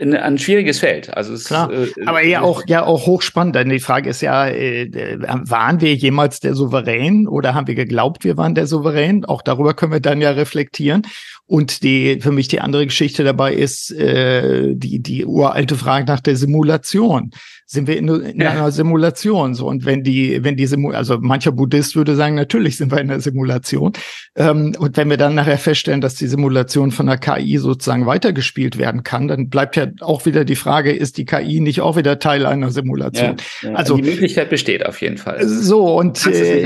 [0.00, 1.16] ein, schwieriges Feld.
[1.16, 3.56] Also es, Klar, äh, aber ja auch ja auch hochspannend.
[3.56, 8.24] Denn die Frage ist ja, äh, waren wir jemals der Souverän oder haben wir geglaubt,
[8.24, 9.24] wir waren der Souverän?
[9.24, 11.02] Auch darüber können wir dann ja reflektieren.
[11.46, 16.20] Und die für mich die andere Geschichte dabei ist äh, die die uralte Frage nach
[16.20, 17.30] der Simulation
[17.68, 18.50] sind wir in, in ja.
[18.50, 19.54] einer Simulation.
[19.54, 23.00] So und wenn die, wenn die Simul also mancher Buddhist würde sagen, natürlich sind wir
[23.00, 23.92] in einer Simulation.
[24.36, 28.78] Ähm, und wenn wir dann nachher feststellen, dass die Simulation von der KI sozusagen weitergespielt
[28.78, 32.20] werden kann, dann bleibt ja auch wieder die Frage, ist die KI nicht auch wieder
[32.20, 33.36] Teil einer Simulation?
[33.62, 33.74] Ja, ja.
[33.74, 35.46] Also die Möglichkeit besteht auf jeden Fall.
[35.48, 36.60] So und äh,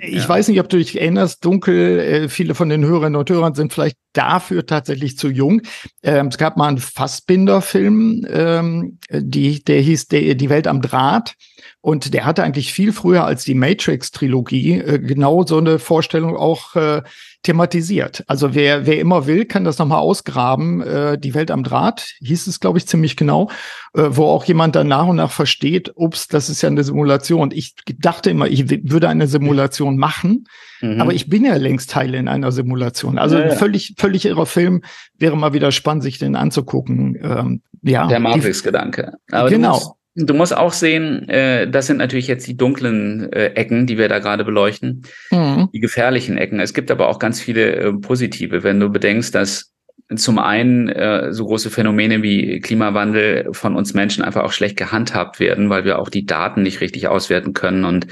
[0.00, 1.98] ich weiß nicht, ob du dich erinnerst, dunkel.
[1.98, 5.62] Äh, viele von den Hörerinnen und Hörern sind vielleicht dafür tatsächlich zu jung.
[6.02, 11.34] Ähm, es gab mal einen Fassbinder-Film, ähm, der hieß der, Die Welt am Draht.
[11.80, 16.74] Und der hatte eigentlich viel früher als die Matrix-Trilogie äh, genau so eine Vorstellung auch
[16.74, 17.02] äh,
[17.42, 18.24] thematisiert.
[18.26, 20.80] Also wer, wer immer will, kann das nochmal ausgraben.
[20.82, 23.48] Äh, die Welt am Draht hieß es, glaube ich, ziemlich genau,
[23.94, 27.50] äh, wo auch jemand dann nach und nach versteht, ups, das ist ja eine Simulation.
[27.52, 30.46] Ich dachte immer, ich würde eine Simulation machen,
[30.80, 31.00] mhm.
[31.00, 33.18] aber ich bin ja längst Teil in einer Simulation.
[33.18, 33.54] Also ja, ja.
[33.54, 34.82] völlig, völlig irrer Film.
[35.16, 37.16] Wäre mal wieder spannend, sich den anzugucken.
[37.22, 39.12] Ähm, ja, Der Matrix-Gedanke.
[39.48, 39.97] Genau.
[40.20, 44.08] Du musst auch sehen, äh, das sind natürlich jetzt die dunklen äh, Ecken, die wir
[44.08, 45.68] da gerade beleuchten, mhm.
[45.72, 46.58] die gefährlichen Ecken.
[46.58, 49.72] Es gibt aber auch ganz viele äh, positive, wenn du bedenkst, dass
[50.16, 55.38] zum einen äh, so große Phänomene wie Klimawandel von uns Menschen einfach auch schlecht gehandhabt
[55.38, 58.08] werden, weil wir auch die Daten nicht richtig auswerten können und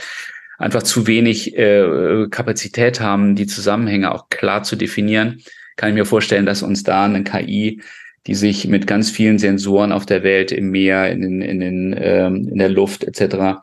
[0.58, 5.42] einfach zu wenig äh, Kapazität haben, die Zusammenhänge auch klar zu definieren,
[5.76, 7.80] kann ich mir vorstellen, dass uns da eine KI
[8.26, 11.96] die sich mit ganz vielen Sensoren auf der Welt, im Meer, in, den, in, den,
[11.98, 13.60] ähm, in der Luft etc.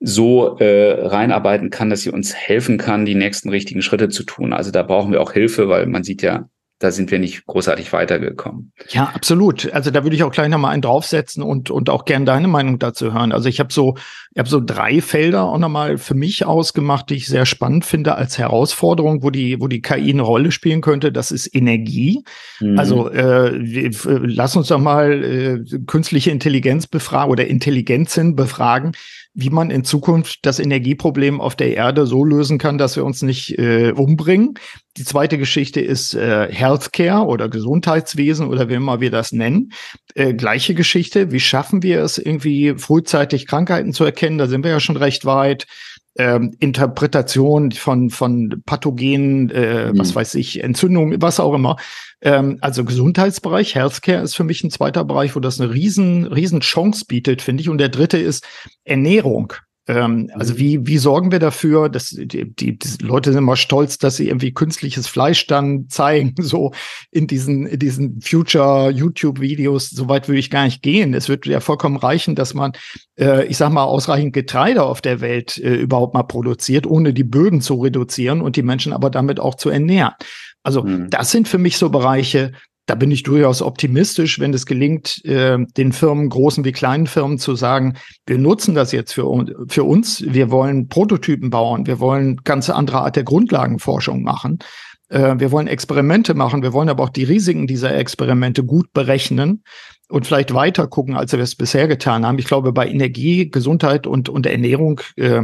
[0.00, 4.52] so äh, reinarbeiten kann, dass sie uns helfen kann, die nächsten richtigen Schritte zu tun.
[4.52, 6.48] Also da brauchen wir auch Hilfe, weil man sieht ja,
[6.78, 8.72] da sind wir nicht großartig weitergekommen.
[8.90, 9.72] Ja, absolut.
[9.72, 12.78] Also da würde ich auch gleich nochmal einen draufsetzen und, und auch gern deine Meinung
[12.78, 13.32] dazu hören.
[13.32, 13.94] Also ich habe so,
[14.32, 18.16] ich habe so drei Felder auch nochmal für mich ausgemacht, die ich sehr spannend finde
[18.16, 21.12] als Herausforderung, wo die, wo die KI eine Rolle spielen könnte.
[21.12, 22.24] Das ist Energie.
[22.60, 22.78] Mhm.
[22.78, 28.92] Also äh, lass uns doch mal äh, künstliche Intelligenz befragen oder Intelligenzen befragen
[29.38, 33.20] wie man in Zukunft das Energieproblem auf der Erde so lösen kann, dass wir uns
[33.20, 34.54] nicht äh, umbringen.
[34.96, 39.72] Die zweite Geschichte ist äh, Healthcare oder Gesundheitswesen oder wie immer wir das nennen.
[40.14, 41.32] Äh, gleiche Geschichte.
[41.32, 44.38] Wie schaffen wir es irgendwie frühzeitig Krankheiten zu erkennen?
[44.38, 45.66] Da sind wir ja schon recht weit
[46.18, 49.98] ähm, Interpretation von, von Pathogenen, äh, mhm.
[49.98, 51.76] was weiß ich, Entzündungen, was auch immer.
[52.22, 56.60] Ähm, also Gesundheitsbereich, Healthcare ist für mich ein zweiter Bereich, wo das eine riesen, riesen
[56.60, 57.68] Chance bietet, finde ich.
[57.68, 58.46] Und der dritte ist
[58.84, 59.52] Ernährung.
[59.88, 63.98] Ähm, also wie, wie sorgen wir dafür, dass die, die, die Leute sind immer stolz,
[63.98, 66.72] dass sie irgendwie künstliches Fleisch dann zeigen, so
[67.10, 69.90] in diesen, in diesen Future YouTube-Videos.
[69.90, 71.14] So weit würde ich gar nicht gehen.
[71.14, 72.72] Es wird ja vollkommen reichen, dass man,
[73.18, 77.24] äh, ich sag mal, ausreichend Getreide auf der Welt äh, überhaupt mal produziert, ohne die
[77.24, 80.14] Böden zu reduzieren und die Menschen aber damit auch zu ernähren.
[80.64, 81.10] Also mhm.
[81.10, 82.52] das sind für mich so Bereiche,
[82.86, 87.38] da bin ich durchaus optimistisch, wenn es gelingt, äh, den Firmen, großen wie kleinen Firmen
[87.38, 87.94] zu sagen,
[88.26, 92.98] wir nutzen das jetzt für, für uns, wir wollen Prototypen bauen, wir wollen ganz andere
[92.98, 94.60] Art der Grundlagenforschung machen,
[95.08, 99.64] äh, wir wollen Experimente machen, wir wollen aber auch die Risiken dieser Experimente gut berechnen
[100.08, 102.38] und vielleicht weiter gucken, als wir es bisher getan haben.
[102.38, 105.42] Ich glaube, bei Energie, Gesundheit und, und Ernährung, äh,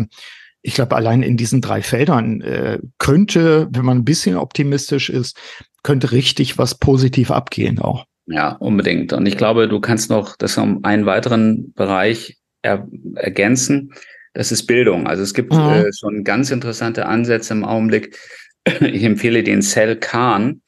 [0.62, 5.36] ich glaube, allein in diesen drei Feldern äh, könnte, wenn man ein bisschen optimistisch ist,
[5.82, 8.06] könnte richtig was positiv abgehen auch.
[8.26, 9.12] Ja, unbedingt.
[9.12, 12.86] Und ich glaube, du kannst noch das um einen weiteren Bereich er
[13.16, 13.92] ergänzen.
[14.34, 15.08] Das ist Bildung.
[15.08, 15.58] Also es gibt mhm.
[15.58, 18.16] äh, schon ganz interessante Ansätze im Augenblick.
[18.80, 20.62] Ich empfehle den Cell Khan.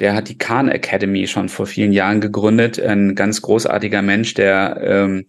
[0.00, 2.80] Der hat die Khan Academy schon vor vielen Jahren gegründet.
[2.80, 5.26] Ein ganz großartiger Mensch, der ähm,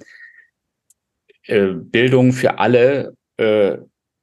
[1.45, 3.77] äh, Bildung für alle äh,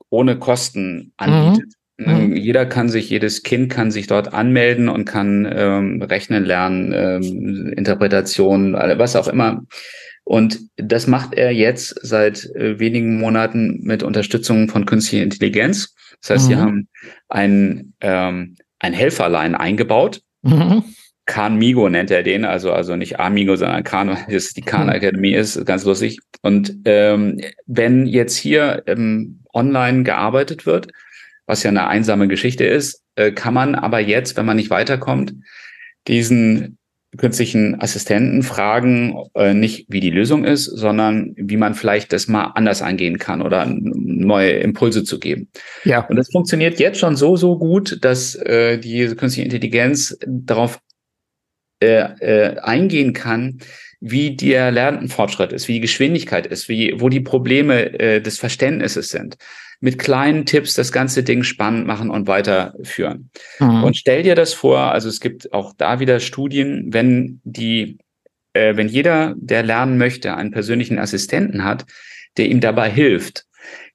[0.09, 1.67] ohne Kosten anbietet.
[1.67, 1.75] Mhm.
[2.01, 2.37] Mhm.
[2.37, 7.73] Jeder kann sich, jedes Kind kann sich dort anmelden und kann ähm, rechnen lernen, ähm,
[7.77, 9.63] Interpretation, was auch immer.
[10.25, 15.95] Und das macht er jetzt seit äh, wenigen Monaten mit Unterstützung von künstlicher Intelligenz.
[16.21, 16.49] Das heißt, mhm.
[16.49, 16.89] sie haben
[17.29, 20.23] ein, ähm, ein Helferlein eingebaut.
[20.43, 20.85] Mhm.
[21.31, 24.89] Khan Migo nennt er den, also also nicht Amigo, sondern Khan, weil es die Khan
[24.89, 24.95] mhm.
[24.95, 26.19] Academy ist, ganz lustig.
[26.43, 30.89] Und ähm, wenn jetzt hier ähm, online gearbeitet wird,
[31.47, 35.35] was ja eine einsame Geschichte ist, äh, kann man aber jetzt, wenn man nicht weiterkommt,
[36.09, 36.79] diesen
[37.17, 42.53] künstlichen Assistenten fragen, äh, nicht wie die Lösung ist, sondern wie man vielleicht das mal
[42.57, 45.49] anders angehen kann oder neue Impulse zu geben.
[45.85, 46.05] Ja.
[46.09, 50.81] Und das funktioniert jetzt schon so, so gut, dass äh, die künstliche Intelligenz darauf
[51.81, 53.59] äh, äh, eingehen kann,
[54.01, 59.09] wie der Lernfortschritt ist, wie die Geschwindigkeit ist, wie, wo die Probleme äh, des Verständnisses
[59.09, 59.37] sind
[59.81, 63.31] mit kleinen Tipps das ganze Ding spannend machen und weiterführen.
[63.59, 63.85] Mhm.
[63.85, 67.99] Und stell dir das vor, also es gibt auch da wieder Studien, wenn die,
[68.53, 71.87] äh, wenn jeder, der lernen möchte, einen persönlichen Assistenten hat,
[72.37, 73.47] der ihm dabei hilft,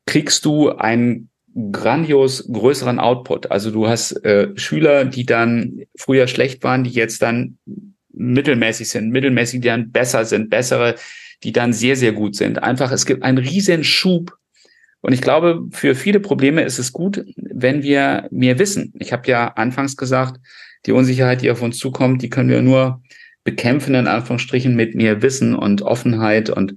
[0.07, 1.29] kriegst du einen
[1.71, 3.51] grandios größeren Output.
[3.51, 7.57] Also du hast äh, Schüler, die dann früher schlecht waren, die jetzt dann
[8.13, 10.95] mittelmäßig sind, mittelmäßig, die dann besser sind, bessere,
[11.43, 12.61] die dann sehr, sehr gut sind.
[12.61, 14.37] Einfach, es gibt einen riesen Schub
[15.05, 18.91] und ich glaube, für viele Probleme ist es gut, wenn wir mehr wissen.
[18.99, 20.39] Ich habe ja anfangs gesagt,
[20.87, 23.01] die Unsicherheit, die auf uns zukommt, die können wir nur
[23.43, 26.75] bekämpfen, in Anführungsstrichen, mit mehr Wissen und Offenheit und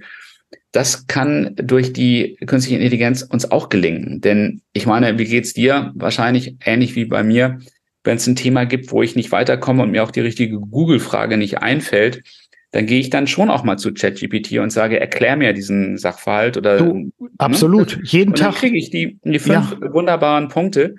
[0.73, 4.21] das kann durch die künstliche Intelligenz uns auch gelingen.
[4.21, 5.93] Denn ich meine, wie geht's dir?
[5.95, 7.59] Wahrscheinlich ähnlich wie bei mir.
[8.05, 11.37] Wenn es ein Thema gibt, wo ich nicht weiterkomme und mir auch die richtige Google-Frage
[11.37, 12.23] nicht einfällt,
[12.71, 16.57] dann gehe ich dann schon auch mal zu ChatGPT und sage, erklär mir diesen Sachverhalt
[16.57, 16.79] oder.
[16.79, 17.13] Du, ne?
[17.39, 18.57] absolut, jeden und Tag.
[18.57, 19.93] kriege ich die, die fünf ja.
[19.93, 20.97] wunderbaren Punkte,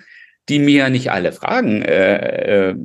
[0.50, 2.76] die mir nicht alle Fragen äh, äh,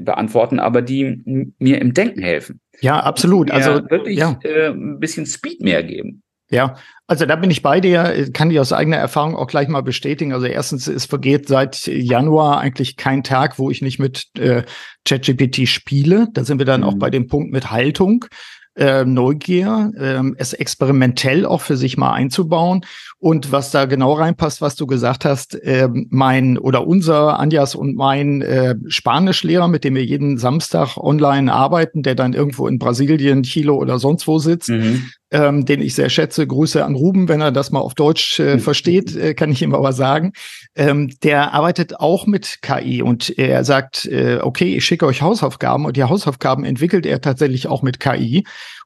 [0.00, 2.60] beantworten, aber die mir im Denken helfen.
[2.80, 3.50] Ja, absolut.
[3.50, 4.38] Also wirklich ja.
[4.42, 6.22] Äh, ein bisschen Speed mehr geben.
[6.50, 9.82] Ja, also da bin ich bei dir, kann ich aus eigener Erfahrung auch gleich mal
[9.82, 10.32] bestätigen.
[10.32, 14.62] Also erstens, es vergeht seit Januar eigentlich kein Tag, wo ich nicht mit äh,
[15.04, 16.28] ChatGPT spiele.
[16.32, 16.86] Da sind wir dann mhm.
[16.86, 18.26] auch bei dem Punkt mit Haltung
[18.76, 22.84] äh, Neugier, äh, es experimentell auch für sich mal einzubauen.
[23.24, 27.96] Und was da genau reinpasst, was du gesagt hast, äh, mein oder unser Anjas und
[27.96, 33.42] mein äh, Spanischlehrer, mit dem wir jeden Samstag online arbeiten, der dann irgendwo in Brasilien,
[33.42, 35.06] Chile oder sonst wo sitzt, mhm.
[35.30, 36.46] ähm, den ich sehr schätze.
[36.46, 38.60] Grüße an Ruben, wenn er das mal auf Deutsch äh, mhm.
[38.60, 40.34] versteht, äh, kann ich ihm aber sagen.
[40.76, 45.86] Ähm, der arbeitet auch mit KI und er sagt, äh, okay, ich schicke euch Hausaufgaben
[45.86, 48.44] und die Hausaufgaben entwickelt er tatsächlich auch mit KI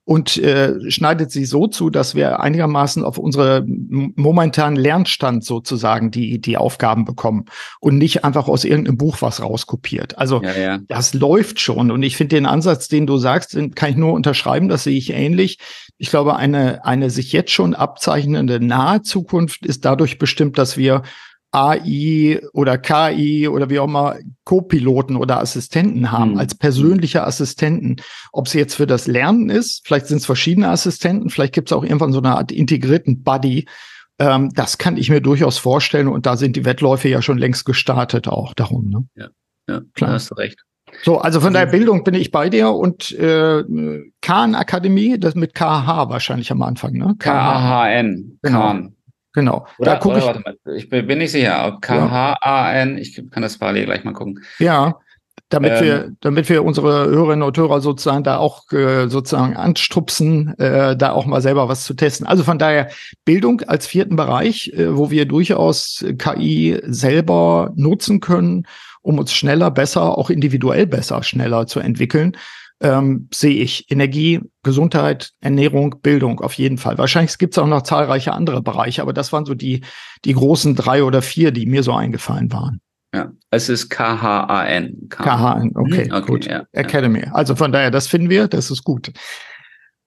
[0.08, 6.40] und äh, schneidet sie so zu, dass wir einigermaßen auf unsere momentanen Lernstand sozusagen die,
[6.40, 7.44] die Aufgaben bekommen
[7.78, 10.16] und nicht einfach aus irgendeinem Buch was rauskopiert.
[10.16, 10.78] Also ja, ja.
[10.88, 11.90] das läuft schon.
[11.90, 14.96] Und ich finde den Ansatz, den du sagst, den kann ich nur unterschreiben, das sehe
[14.96, 15.58] ich ähnlich.
[15.98, 21.02] Ich glaube, eine, eine sich jetzt schon abzeichnende nahe Zukunft ist dadurch bestimmt, dass wir
[21.50, 26.38] AI oder KI oder wie auch immer Co-Piloten oder Assistenten haben, mhm.
[26.38, 27.96] als persönliche Assistenten.
[28.32, 31.72] Ob es jetzt für das Lernen ist, vielleicht sind es verschiedene Assistenten, vielleicht gibt es
[31.76, 33.66] auch irgendwann so eine Art integrierten Buddy.
[34.18, 37.64] Ähm, das kann ich mir durchaus vorstellen und da sind die Wettläufe ja schon längst
[37.64, 38.88] gestartet auch darum.
[38.88, 39.06] Ne?
[39.14, 39.28] Ja,
[39.68, 40.12] ja, klar.
[40.12, 40.62] hast du recht.
[41.02, 43.62] So, also von der also Bildung bin ich bei dir und äh,
[44.20, 47.14] Kahn Akademie, das mit KH wahrscheinlich am Anfang, ne?
[47.18, 48.38] K-A-H-N.
[48.42, 48.58] Genau.
[48.58, 48.94] Kahn.
[49.34, 49.66] Genau.
[49.78, 50.24] Oder, da gucke ich.
[50.24, 54.42] Warte mal, ich bin, nicht sicher, ob K-H-A-N, ich kann das parallel gleich mal gucken.
[54.58, 54.98] Ja,
[55.48, 60.58] damit ähm, wir, damit wir unsere Hörerinnen und Hörer sozusagen da auch äh, sozusagen anstupsen,
[60.58, 62.26] äh, da auch mal selber was zu testen.
[62.26, 62.88] Also von daher
[63.24, 68.66] Bildung als vierten Bereich, äh, wo wir durchaus KI selber nutzen können,
[69.00, 72.36] um uns schneller, besser, auch individuell besser, schneller zu entwickeln
[72.80, 76.98] ähm, sehe ich Energie, Gesundheit, Ernährung, Bildung auf jeden Fall.
[76.98, 79.82] Wahrscheinlich gibt es auch noch zahlreiche andere Bereiche, aber das waren so die,
[80.24, 82.80] die großen drei oder vier, die mir so eingefallen waren.
[83.14, 85.08] Ja, es ist K-H-A-N.
[85.08, 86.46] K-H-N, okay, mhm, okay, gut.
[86.46, 87.20] Ja, Academy.
[87.20, 87.32] Ja.
[87.32, 89.12] Also von daher, das finden wir, das ist gut.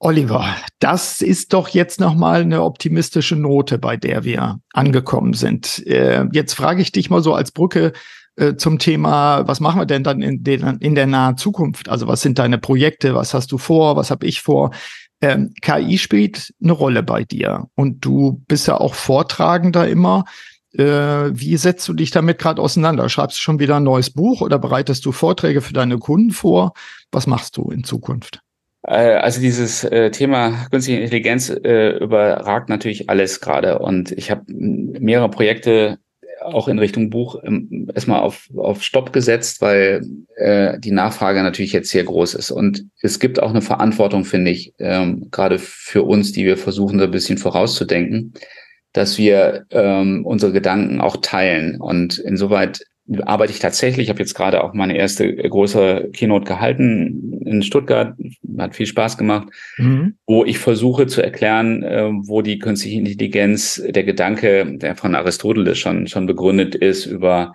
[0.04, 5.86] Oliver, das ist doch jetzt nochmal eine optimistische Note, bei der wir angekommen sind.
[5.86, 7.94] Äh, jetzt frage ich dich mal so als Brücke
[8.42, 11.90] äh, zum Thema, was machen wir denn dann in, den, in der nahen Zukunft?
[11.90, 13.14] Also was sind deine Projekte?
[13.14, 13.96] Was hast du vor?
[13.96, 14.72] Was habe ich vor?
[15.22, 20.26] Ähm, KI spielt eine Rolle bei dir und du bist ja auch Vortragender immer.
[20.74, 23.10] Äh, wie setzt du dich damit gerade auseinander?
[23.10, 26.74] Schreibst du schon wieder ein neues Buch oder bereitest du Vorträge für deine Kunden vor?
[27.12, 28.40] Was machst du in Zukunft?
[28.88, 34.42] Äh, also dieses äh, Thema künstliche Intelligenz äh, überragt natürlich alles gerade und ich habe
[34.48, 36.00] mehrere Projekte
[36.42, 40.02] auch in Richtung Buch ähm, erstmal auf, auf Stopp gesetzt, weil
[40.36, 42.52] äh, die Nachfrage natürlich jetzt sehr groß ist.
[42.52, 46.98] Und es gibt auch eine Verantwortung, finde ich, ähm, gerade für uns, die wir versuchen,
[46.98, 48.34] da ein bisschen vorauszudenken,
[48.94, 51.80] dass wir ähm, unsere Gedanken auch teilen.
[51.80, 52.82] Und insoweit
[53.20, 54.06] arbeite ich tatsächlich.
[54.06, 58.16] Ich habe jetzt gerade auch meine erste große Keynote gehalten in Stuttgart.
[58.58, 59.48] Hat viel Spaß gemacht,
[59.78, 60.16] mhm.
[60.26, 65.78] wo ich versuche zu erklären, äh, wo die künstliche Intelligenz, der Gedanke, der von Aristoteles
[65.78, 67.54] schon, schon begründet ist, über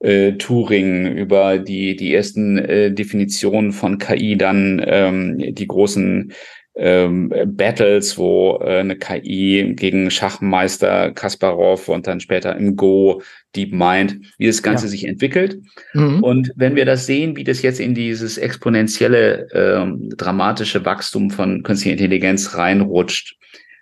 [0.00, 6.32] äh, Turing, über die, die ersten äh, Definitionen von KI, dann ähm, die großen
[6.74, 13.22] ähm, Battles, wo äh, eine KI gegen Schachmeister Kasparov und dann später im Go
[13.54, 14.90] DeepMind, wie das Ganze ja.
[14.90, 15.58] sich entwickelt.
[15.92, 16.22] Mhm.
[16.22, 21.62] Und wenn wir das sehen, wie das jetzt in dieses exponentielle, ähm, dramatische Wachstum von
[21.62, 23.36] künstlicher Intelligenz reinrutscht,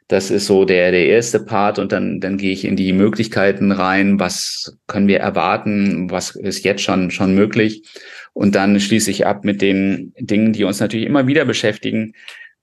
[0.08, 3.70] das ist so der, der erste Part und dann, dann gehe ich in die Möglichkeiten
[3.70, 4.18] rein.
[4.18, 6.10] Was können wir erwarten?
[6.10, 7.84] Was ist jetzt schon, schon möglich?
[8.32, 12.14] Und dann schließe ich ab mit den Dingen, die uns natürlich immer wieder beschäftigen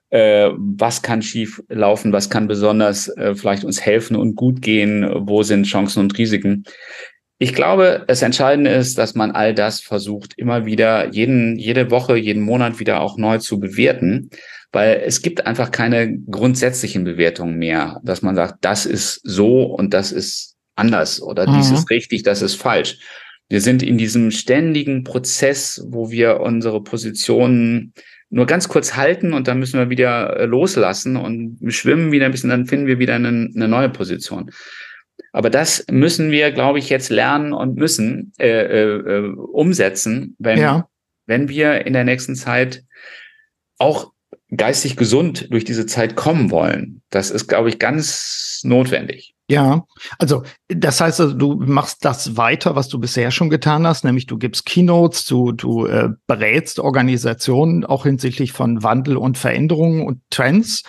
[0.10, 5.06] äh, was kann schief laufen, was kann besonders äh, vielleicht uns helfen und gut gehen,
[5.28, 6.64] wo sind Chancen und Risiken.
[7.40, 12.18] Ich glaube, das Entscheidende ist, dass man all das versucht, immer wieder jeden, jede Woche,
[12.18, 14.32] jeden Monat wieder auch neu zu bewerten,
[14.72, 19.94] weil es gibt einfach keine grundsätzlichen Bewertungen mehr, dass man sagt, das ist so und
[19.94, 21.58] das ist anders oder mhm.
[21.58, 22.98] dies ist richtig, das ist falsch.
[23.50, 27.94] Wir sind in diesem ständigen Prozess, wo wir unsere Positionen
[28.30, 32.32] nur ganz kurz halten und dann müssen wir wieder äh, loslassen und schwimmen wieder ein
[32.32, 34.52] bisschen, dann finden wir wieder eine, eine neue Position.
[35.32, 40.90] Aber das müssen wir, glaube ich, jetzt lernen und müssen äh, äh, umsetzen, wenn, ja.
[41.26, 42.84] wenn wir in der nächsten Zeit
[43.78, 44.12] auch
[44.56, 47.02] geistig gesund durch diese Zeit kommen wollen.
[47.10, 49.36] Das ist, glaube ich, ganz notwendig.
[49.50, 49.86] Ja,
[50.20, 54.26] also das heißt, also, du machst das weiter, was du bisher schon getan hast, nämlich
[54.26, 60.22] du gibst Keynotes, du, du äh, berätst Organisationen auch hinsichtlich von Wandel und Veränderungen und
[60.30, 60.84] Trends.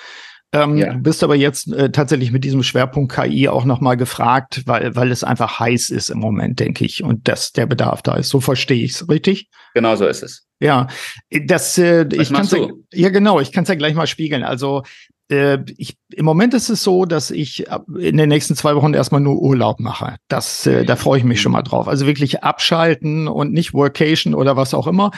[0.53, 0.95] Ähm, ja.
[0.95, 5.13] Du bist aber jetzt äh, tatsächlich mit diesem Schwerpunkt KI auch nochmal gefragt, weil, weil
[5.13, 8.31] es einfach heiß ist im Moment, denke ich, und dass der Bedarf da ist.
[8.31, 9.51] So verstehe ich es, richtig?
[9.75, 10.47] Genau so ist es.
[10.59, 10.89] Ja,
[11.31, 14.43] das äh, ich kann ja, ja genau, ich kann es ja gleich mal spiegeln.
[14.43, 14.83] Also
[15.31, 17.67] äh, ich, im Moment ist es so, dass ich
[17.99, 20.17] in den nächsten zwei Wochen erstmal nur Urlaub mache.
[20.29, 21.89] Das, äh, da freue ich mich schon mal drauf.
[21.89, 25.11] Also wirklich abschalten und nicht Workation oder was auch immer,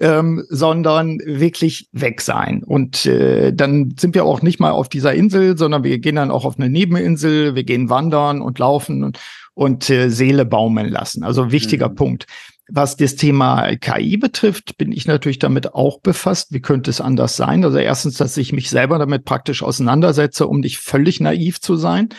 [0.00, 2.62] ähm, sondern wirklich weg sein.
[2.64, 6.30] Und äh, dann sind wir auch nicht mal auf dieser Insel, sondern wir gehen dann
[6.30, 9.18] auch auf eine Nebeninsel, wir gehen wandern und laufen und,
[9.54, 11.24] und äh, Seele baumeln lassen.
[11.24, 11.94] Also wichtiger mhm.
[11.94, 12.26] Punkt.
[12.70, 16.52] Was das Thema KI betrifft, bin ich natürlich damit auch befasst.
[16.52, 17.64] Wie könnte es anders sein?
[17.64, 22.10] Also erstens, dass ich mich selber damit praktisch auseinandersetze, um nicht völlig naiv zu sein.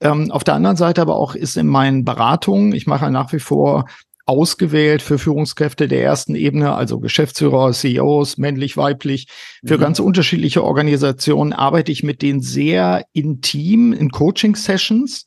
[0.00, 3.40] Ähm, auf der anderen Seite aber auch ist in meinen Beratungen, ich mache nach wie
[3.40, 3.84] vor
[4.30, 9.26] ausgewählt für Führungskräfte der ersten Ebene, also Geschäftsführer, CEOs, männlich, weiblich,
[9.64, 9.80] für mhm.
[9.80, 15.26] ganz unterschiedliche Organisationen arbeite ich mit denen sehr intim in Coaching-Sessions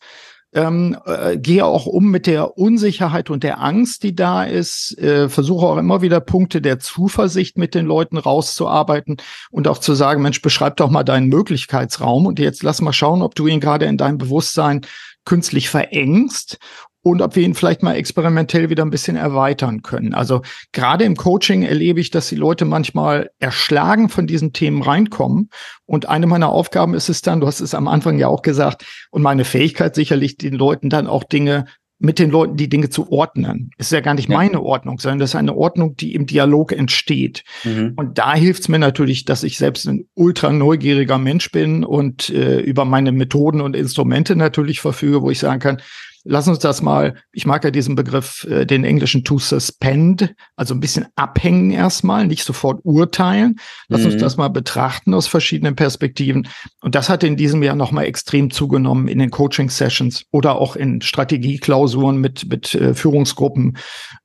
[0.54, 5.30] ähm, äh, gehe auch um mit der Unsicherheit und der Angst, die da ist, äh,
[5.30, 9.18] versuche auch immer wieder Punkte der Zuversicht mit den Leuten rauszuarbeiten
[9.52, 12.26] und auch zu sagen, Mensch, beschreib doch mal deinen Möglichkeitsraum.
[12.26, 14.82] Und jetzt lass mal schauen, ob du ihn gerade in deinem Bewusstsein
[15.26, 16.58] künstlich verengst
[17.04, 20.14] und ob wir ihn vielleicht mal experimentell wieder ein bisschen erweitern können.
[20.14, 20.42] Also
[20.72, 25.50] gerade im Coaching erlebe ich, dass die Leute manchmal erschlagen von diesen Themen reinkommen.
[25.86, 28.86] Und eine meiner Aufgaben ist es dann, du hast es am Anfang ja auch gesagt,
[29.12, 31.66] und meine Fähigkeit sicherlich, den Leuten dann auch Dinge
[32.00, 33.72] mit den Leuten die Dinge zu ordnen.
[33.78, 34.36] Es ist ja gar nicht ja.
[34.36, 37.44] meine Ordnung, sondern das ist eine Ordnung, die im Dialog entsteht.
[37.64, 37.94] Mhm.
[37.96, 42.30] Und da hilft es mir natürlich, dass ich selbst ein ultra neugieriger Mensch bin und
[42.30, 45.82] äh, über meine Methoden und Instrumente natürlich verfüge, wo ich sagen kann,
[46.26, 50.74] Lass uns das mal, ich mag ja diesen Begriff, äh, den englischen to suspend, also
[50.74, 53.58] ein bisschen abhängen erstmal, nicht sofort urteilen.
[53.90, 54.08] Lass mhm.
[54.12, 56.48] uns das mal betrachten aus verschiedenen Perspektiven.
[56.82, 61.02] Und das hat in diesem Jahr nochmal extrem zugenommen in den Coaching-Sessions oder auch in
[61.02, 63.78] Strategieklausuren mit, mit äh, Führungsgruppen.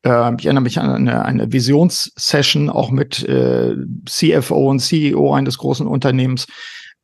[0.03, 3.75] Äh, ich erinnere mich an eine, eine Visionssession auch mit äh,
[4.07, 6.47] CFO und CEO eines großen Unternehmens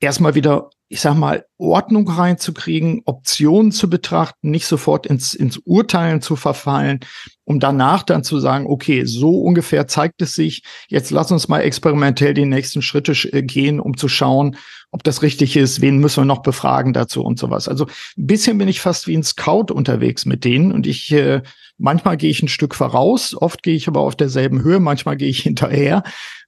[0.05, 6.21] erstmal wieder, ich sag mal, Ordnung reinzukriegen, Optionen zu betrachten, nicht sofort ins, ins Urteilen
[6.21, 7.01] zu verfallen,
[7.45, 11.61] um danach dann zu sagen, okay, so ungefähr zeigt es sich, jetzt lass uns mal
[11.61, 14.57] experimentell die nächsten Schritte äh, gehen, um zu schauen,
[14.91, 17.69] ob das richtig ist, wen müssen wir noch befragen dazu und sowas.
[17.69, 17.87] Also
[18.17, 21.43] ein bisschen bin ich fast wie ein Scout unterwegs mit denen und ich äh,
[21.79, 25.29] manchmal gehe ich ein Stück voraus, oft gehe ich aber auf derselben Höhe, manchmal gehe
[25.29, 26.05] ich hinterher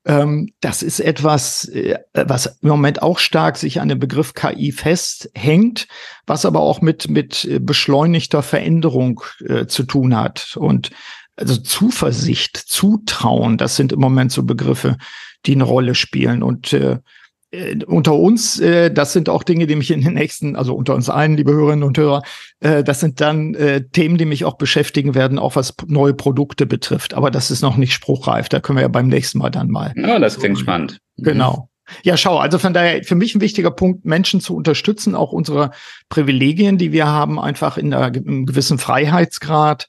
[0.06, 4.70] ähm, das ist etwas, äh, was im Moment auch stark sich an dem Begriff KI
[4.70, 5.88] festhängt,
[6.26, 10.56] was aber auch mit, mit äh, beschleunigter Veränderung äh, zu tun hat.
[10.56, 10.90] Und
[11.34, 14.96] also Zuversicht, Zutrauen, das sind im Moment so Begriffe,
[15.44, 16.44] die eine Rolle spielen.
[16.44, 16.98] Und äh,
[17.56, 20.94] äh, unter uns, äh, das sind auch Dinge, die mich in den nächsten, also unter
[20.94, 22.22] uns allen, liebe Hörerinnen und Hörer,
[22.60, 26.66] äh, das sind dann äh, Themen, die mich auch beschäftigen werden, auch was neue Produkte
[26.66, 27.14] betrifft.
[27.14, 28.48] Aber das ist noch nicht spruchreif.
[28.48, 29.92] Da können wir ja beim nächsten Mal dann mal.
[29.96, 30.98] Ja, das klingt spannend.
[31.16, 31.70] Genau.
[32.02, 35.70] Ja, schau, also von daher für mich ein wichtiger Punkt, Menschen zu unterstützen, auch unsere
[36.08, 39.86] Privilegien, die wir haben, einfach in einem gewissen Freiheitsgrad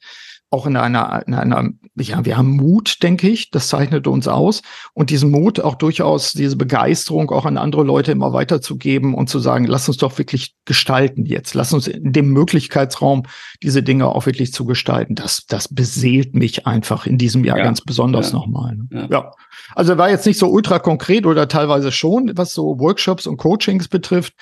[0.50, 1.70] auch in einer, in einer,
[2.00, 4.62] ja, wir haben Mut, denke ich, das zeichnet uns aus.
[4.94, 9.40] Und diesen Mut auch durchaus, diese Begeisterung auch an andere Leute immer weiterzugeben und zu
[9.40, 11.54] sagen, lass uns doch wirklich gestalten jetzt.
[11.54, 13.24] Lass uns in dem Möglichkeitsraum
[13.64, 15.16] diese Dinge auch wirklich zu gestalten.
[15.16, 18.76] Das, das beseelt mich einfach in diesem Jahr ja, ganz besonders ja, nochmal.
[18.76, 18.88] Ne?
[18.92, 19.08] Ja.
[19.10, 19.32] ja.
[19.76, 23.88] Also war jetzt nicht so ultra konkret oder teilweise schon, was so Workshops und Coachings
[23.88, 24.34] betrifft.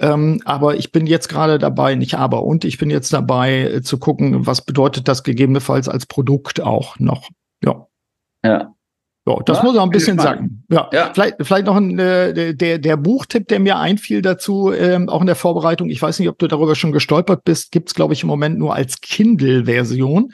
[0.00, 3.82] Ähm, aber ich bin jetzt gerade dabei, nicht aber, und ich bin jetzt dabei äh,
[3.82, 7.28] zu gucken, was bedeutet das gegebenenfalls als Produkt auch noch.
[7.64, 7.86] Ja.
[8.44, 8.74] Ja.
[9.28, 10.64] So, das ja, muss auch ein bisschen sagen.
[10.70, 15.10] Ja, ja, Vielleicht, vielleicht noch ein, äh, der, der Buchtipp, der mir einfiel dazu, ähm,
[15.10, 15.90] auch in der Vorbereitung.
[15.90, 17.70] Ich weiß nicht, ob du darüber schon gestolpert bist.
[17.70, 20.32] Gibt's glaube ich, im Moment nur als Kindle-Version.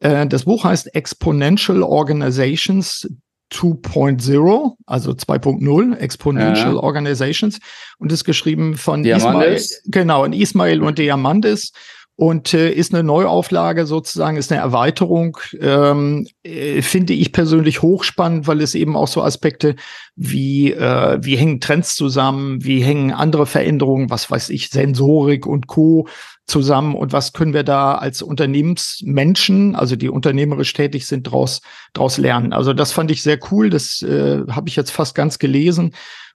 [0.00, 3.08] Äh, das Buch heißt Exponential Organizations
[3.52, 6.80] 2.0, also 2.0, Exponential ja.
[6.80, 7.58] Organizations,
[7.98, 11.72] und ist geschrieben von Ismail, genau, in Ismail und Diamandis.
[12.16, 15.36] und äh, ist eine Neuauflage sozusagen, ist eine Erweiterung.
[15.60, 19.74] Ähm, äh, finde ich persönlich hochspannend, weil es eben auch so Aspekte
[20.14, 25.66] wie äh, wie hängen Trends zusammen, wie hängen andere Veränderungen, was weiß ich, Sensorik und
[25.66, 26.06] Co.
[26.46, 31.62] zusammen und was können wir da als Unternehmensmenschen, also die unternehmerisch tätig sind, draus
[31.94, 32.52] draus lernen.
[32.52, 33.70] Also das fand ich sehr cool.
[33.70, 35.94] Das äh, habe ich jetzt fast ganz gelesen.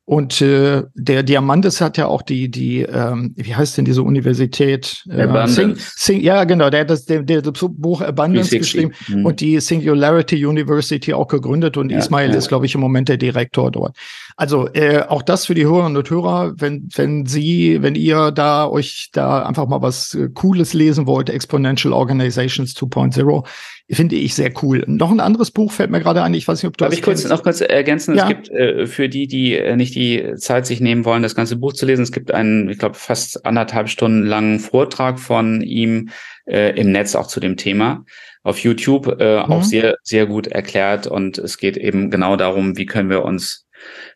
[0.10, 5.04] Und äh, der Diamantes hat ja auch die, die, ähm, wie heißt denn diese Universität?
[5.08, 9.28] Äh, Sing, Sing, ja, genau, der hat das, der, der das Buch Abundance geschrieben mhm.
[9.28, 12.38] und die Singularity University auch gegründet und ja, Ismail ja.
[12.38, 13.96] ist, glaube ich, im Moment der Direktor dort.
[14.36, 18.68] Also äh, auch das für die Hörerinnen und Hörer, wenn, wenn Sie, wenn ihr da
[18.68, 23.46] euch da einfach mal was äh, Cooles lesen wollt, Exponential Organizations 2.0,
[23.92, 24.84] finde ich sehr cool.
[24.88, 26.34] Noch ein anderes Buch fällt mir gerade ein.
[26.34, 28.16] Ich weiß nicht, ob du Darf ich kurz, noch kurz ergänzen?
[28.16, 28.24] Ja.
[28.24, 31.56] Es gibt äh, für die, die äh, nicht die Zeit sich nehmen wollen, das ganze
[31.56, 36.10] Buch zu lesen, es gibt einen, ich glaube, fast anderthalb Stunden langen Vortrag von ihm
[36.46, 38.06] äh, im Netz auch zu dem Thema
[38.44, 39.52] auf YouTube äh, mhm.
[39.52, 41.08] auch sehr, sehr gut erklärt.
[41.08, 43.66] Und es geht eben genau darum, wie können wir uns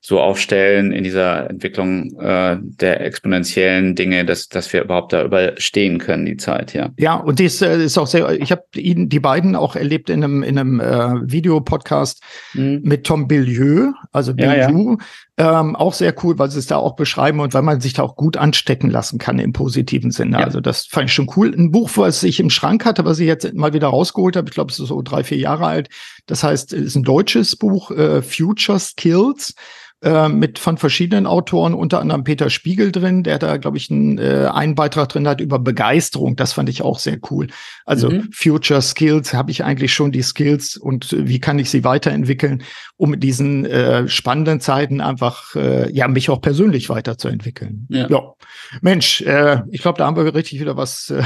[0.02, 5.98] so aufstellen in dieser Entwicklung äh, der exponentiellen Dinge, dass, dass wir überhaupt da überstehen
[5.98, 6.90] können, die Zeit, ja.
[6.98, 10.24] Ja, und das äh, ist auch sehr, ich habe ihn, die beiden auch erlebt in
[10.24, 12.22] einem, in einem äh, Videopodcast
[12.54, 12.82] mhm.
[12.84, 14.98] mit Tom Billieu, also Billieu, ja, ja.
[15.36, 18.04] Ähm, auch sehr cool, weil sie es da auch beschreiben und weil man sich da
[18.04, 20.40] auch gut anstecken lassen kann im positiven Sinne.
[20.40, 20.46] Ja.
[20.46, 21.52] Also das fand ich schon cool.
[21.58, 24.54] Ein Buch, was ich im Schrank hatte, was ich jetzt mal wieder rausgeholt habe, ich
[24.54, 25.90] glaube, es ist so drei, vier Jahre alt.
[26.28, 29.56] Das heißt, es ist ein deutsches Buch, äh, Future Skills
[30.04, 34.18] äh, mit von verschiedenen Autoren, unter anderem Peter Spiegel drin, der da, glaube ich, einen,
[34.18, 36.36] äh, einen Beitrag drin hat über Begeisterung.
[36.36, 37.48] Das fand ich auch sehr cool.
[37.86, 38.30] Also mhm.
[38.34, 42.64] Future Skills, habe ich eigentlich schon die Skills und wie kann ich sie weiterentwickeln,
[42.98, 47.88] um in diesen äh, spannenden Zeiten einfach äh, ja mich auch persönlich weiterzuentwickeln.
[47.90, 48.10] Ja.
[48.10, 48.34] ja.
[48.82, 51.10] Mensch, äh, ich glaube, da haben wir richtig wieder was.
[51.10, 51.24] Äh,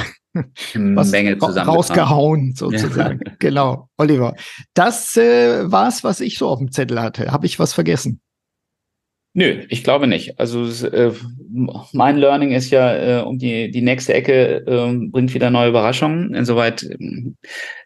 [0.74, 3.22] was Menge rausgehauen, sozusagen.
[3.26, 3.32] Ja.
[3.40, 4.36] genau, Oliver.
[4.76, 7.32] Das äh, war's, was ich so auf dem Zettel hatte.
[7.32, 8.22] Habe ich was vergessen?
[9.38, 10.40] Nö, ich glaube nicht.
[10.40, 11.12] Also äh,
[11.94, 16.34] mein Learning ist ja, äh, um die, die nächste Ecke äh, bringt wieder neue Überraschungen.
[16.34, 16.98] Insoweit äh,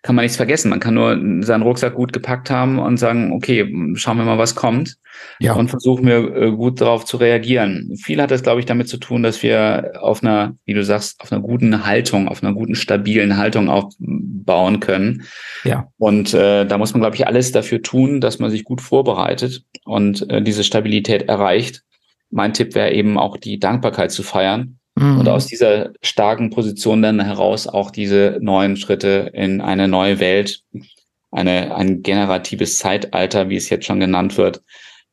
[0.01, 0.69] kann man nichts vergessen.
[0.69, 4.55] Man kann nur seinen Rucksack gut gepackt haben und sagen, okay, schauen wir mal, was
[4.55, 4.97] kommt.
[5.39, 5.53] Ja.
[5.53, 7.95] Und versuchen wir äh, gut darauf zu reagieren.
[8.01, 11.21] Viel hat das, glaube ich, damit zu tun, dass wir auf einer, wie du sagst,
[11.21, 15.23] auf einer guten Haltung, auf einer guten, stabilen Haltung aufbauen können.
[15.63, 15.87] Ja.
[15.97, 19.63] Und äh, da muss man, glaube ich, alles dafür tun, dass man sich gut vorbereitet
[19.85, 21.83] und äh, diese Stabilität erreicht.
[22.31, 25.19] Mein Tipp wäre eben auch die Dankbarkeit zu feiern mhm.
[25.19, 30.61] und aus dieser starken Position dann heraus auch diese neuen Schritte in eine neue Welt,
[31.31, 34.61] eine, ein generatives Zeitalter, wie es jetzt schon genannt wird,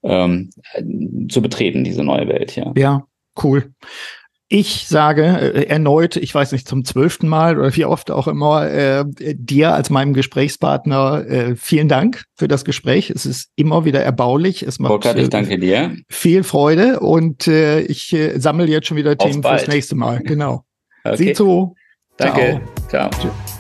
[0.03, 0.51] ähm,
[1.29, 2.73] zu betreten, diese neue Welt, ja.
[2.77, 3.07] Ja,
[3.43, 3.73] cool.
[4.51, 8.69] Ich sage äh, erneut, ich weiß nicht zum zwölften Mal oder wie oft auch immer,
[8.71, 13.11] äh, dir als meinem Gesprächspartner äh, vielen Dank für das Gespräch.
[13.11, 14.63] Es ist immer wieder erbaulich.
[14.63, 15.97] Es macht Burkhard, ich danke dir.
[16.09, 19.61] viel Freude und äh, ich äh, sammle jetzt schon wieder Auf Themen bald.
[19.61, 20.21] fürs nächste Mal.
[20.21, 20.65] Genau.
[21.05, 21.17] Okay.
[21.17, 21.75] Sieh zu.
[22.19, 22.61] Danke.
[22.91, 23.09] Ciao.
[23.09, 23.58] Ciao.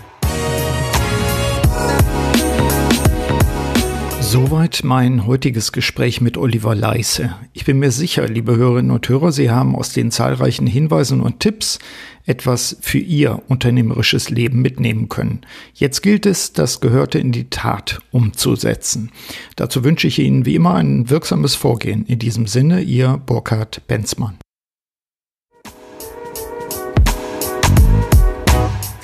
[4.31, 7.35] Soweit mein heutiges Gespräch mit Oliver Leisse.
[7.55, 11.41] Ich bin mir sicher, liebe Hörerinnen und Hörer, Sie haben aus den zahlreichen Hinweisen und
[11.41, 11.79] Tipps
[12.26, 15.41] etwas für Ihr unternehmerisches Leben mitnehmen können.
[15.72, 19.12] Jetzt gilt es, das Gehörte in die Tat umzusetzen.
[19.57, 22.05] Dazu wünsche ich Ihnen wie immer ein wirksames Vorgehen.
[22.05, 24.37] In diesem Sinne, Ihr Burkhard Benzmann.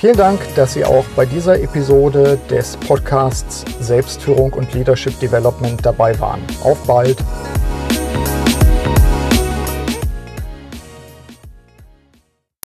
[0.05, 6.21] Vielen Dank, dass Sie auch bei dieser Episode des Podcasts Selbstführung und Leadership Development dabei
[6.21, 6.43] waren.
[6.63, 7.17] Auf bald!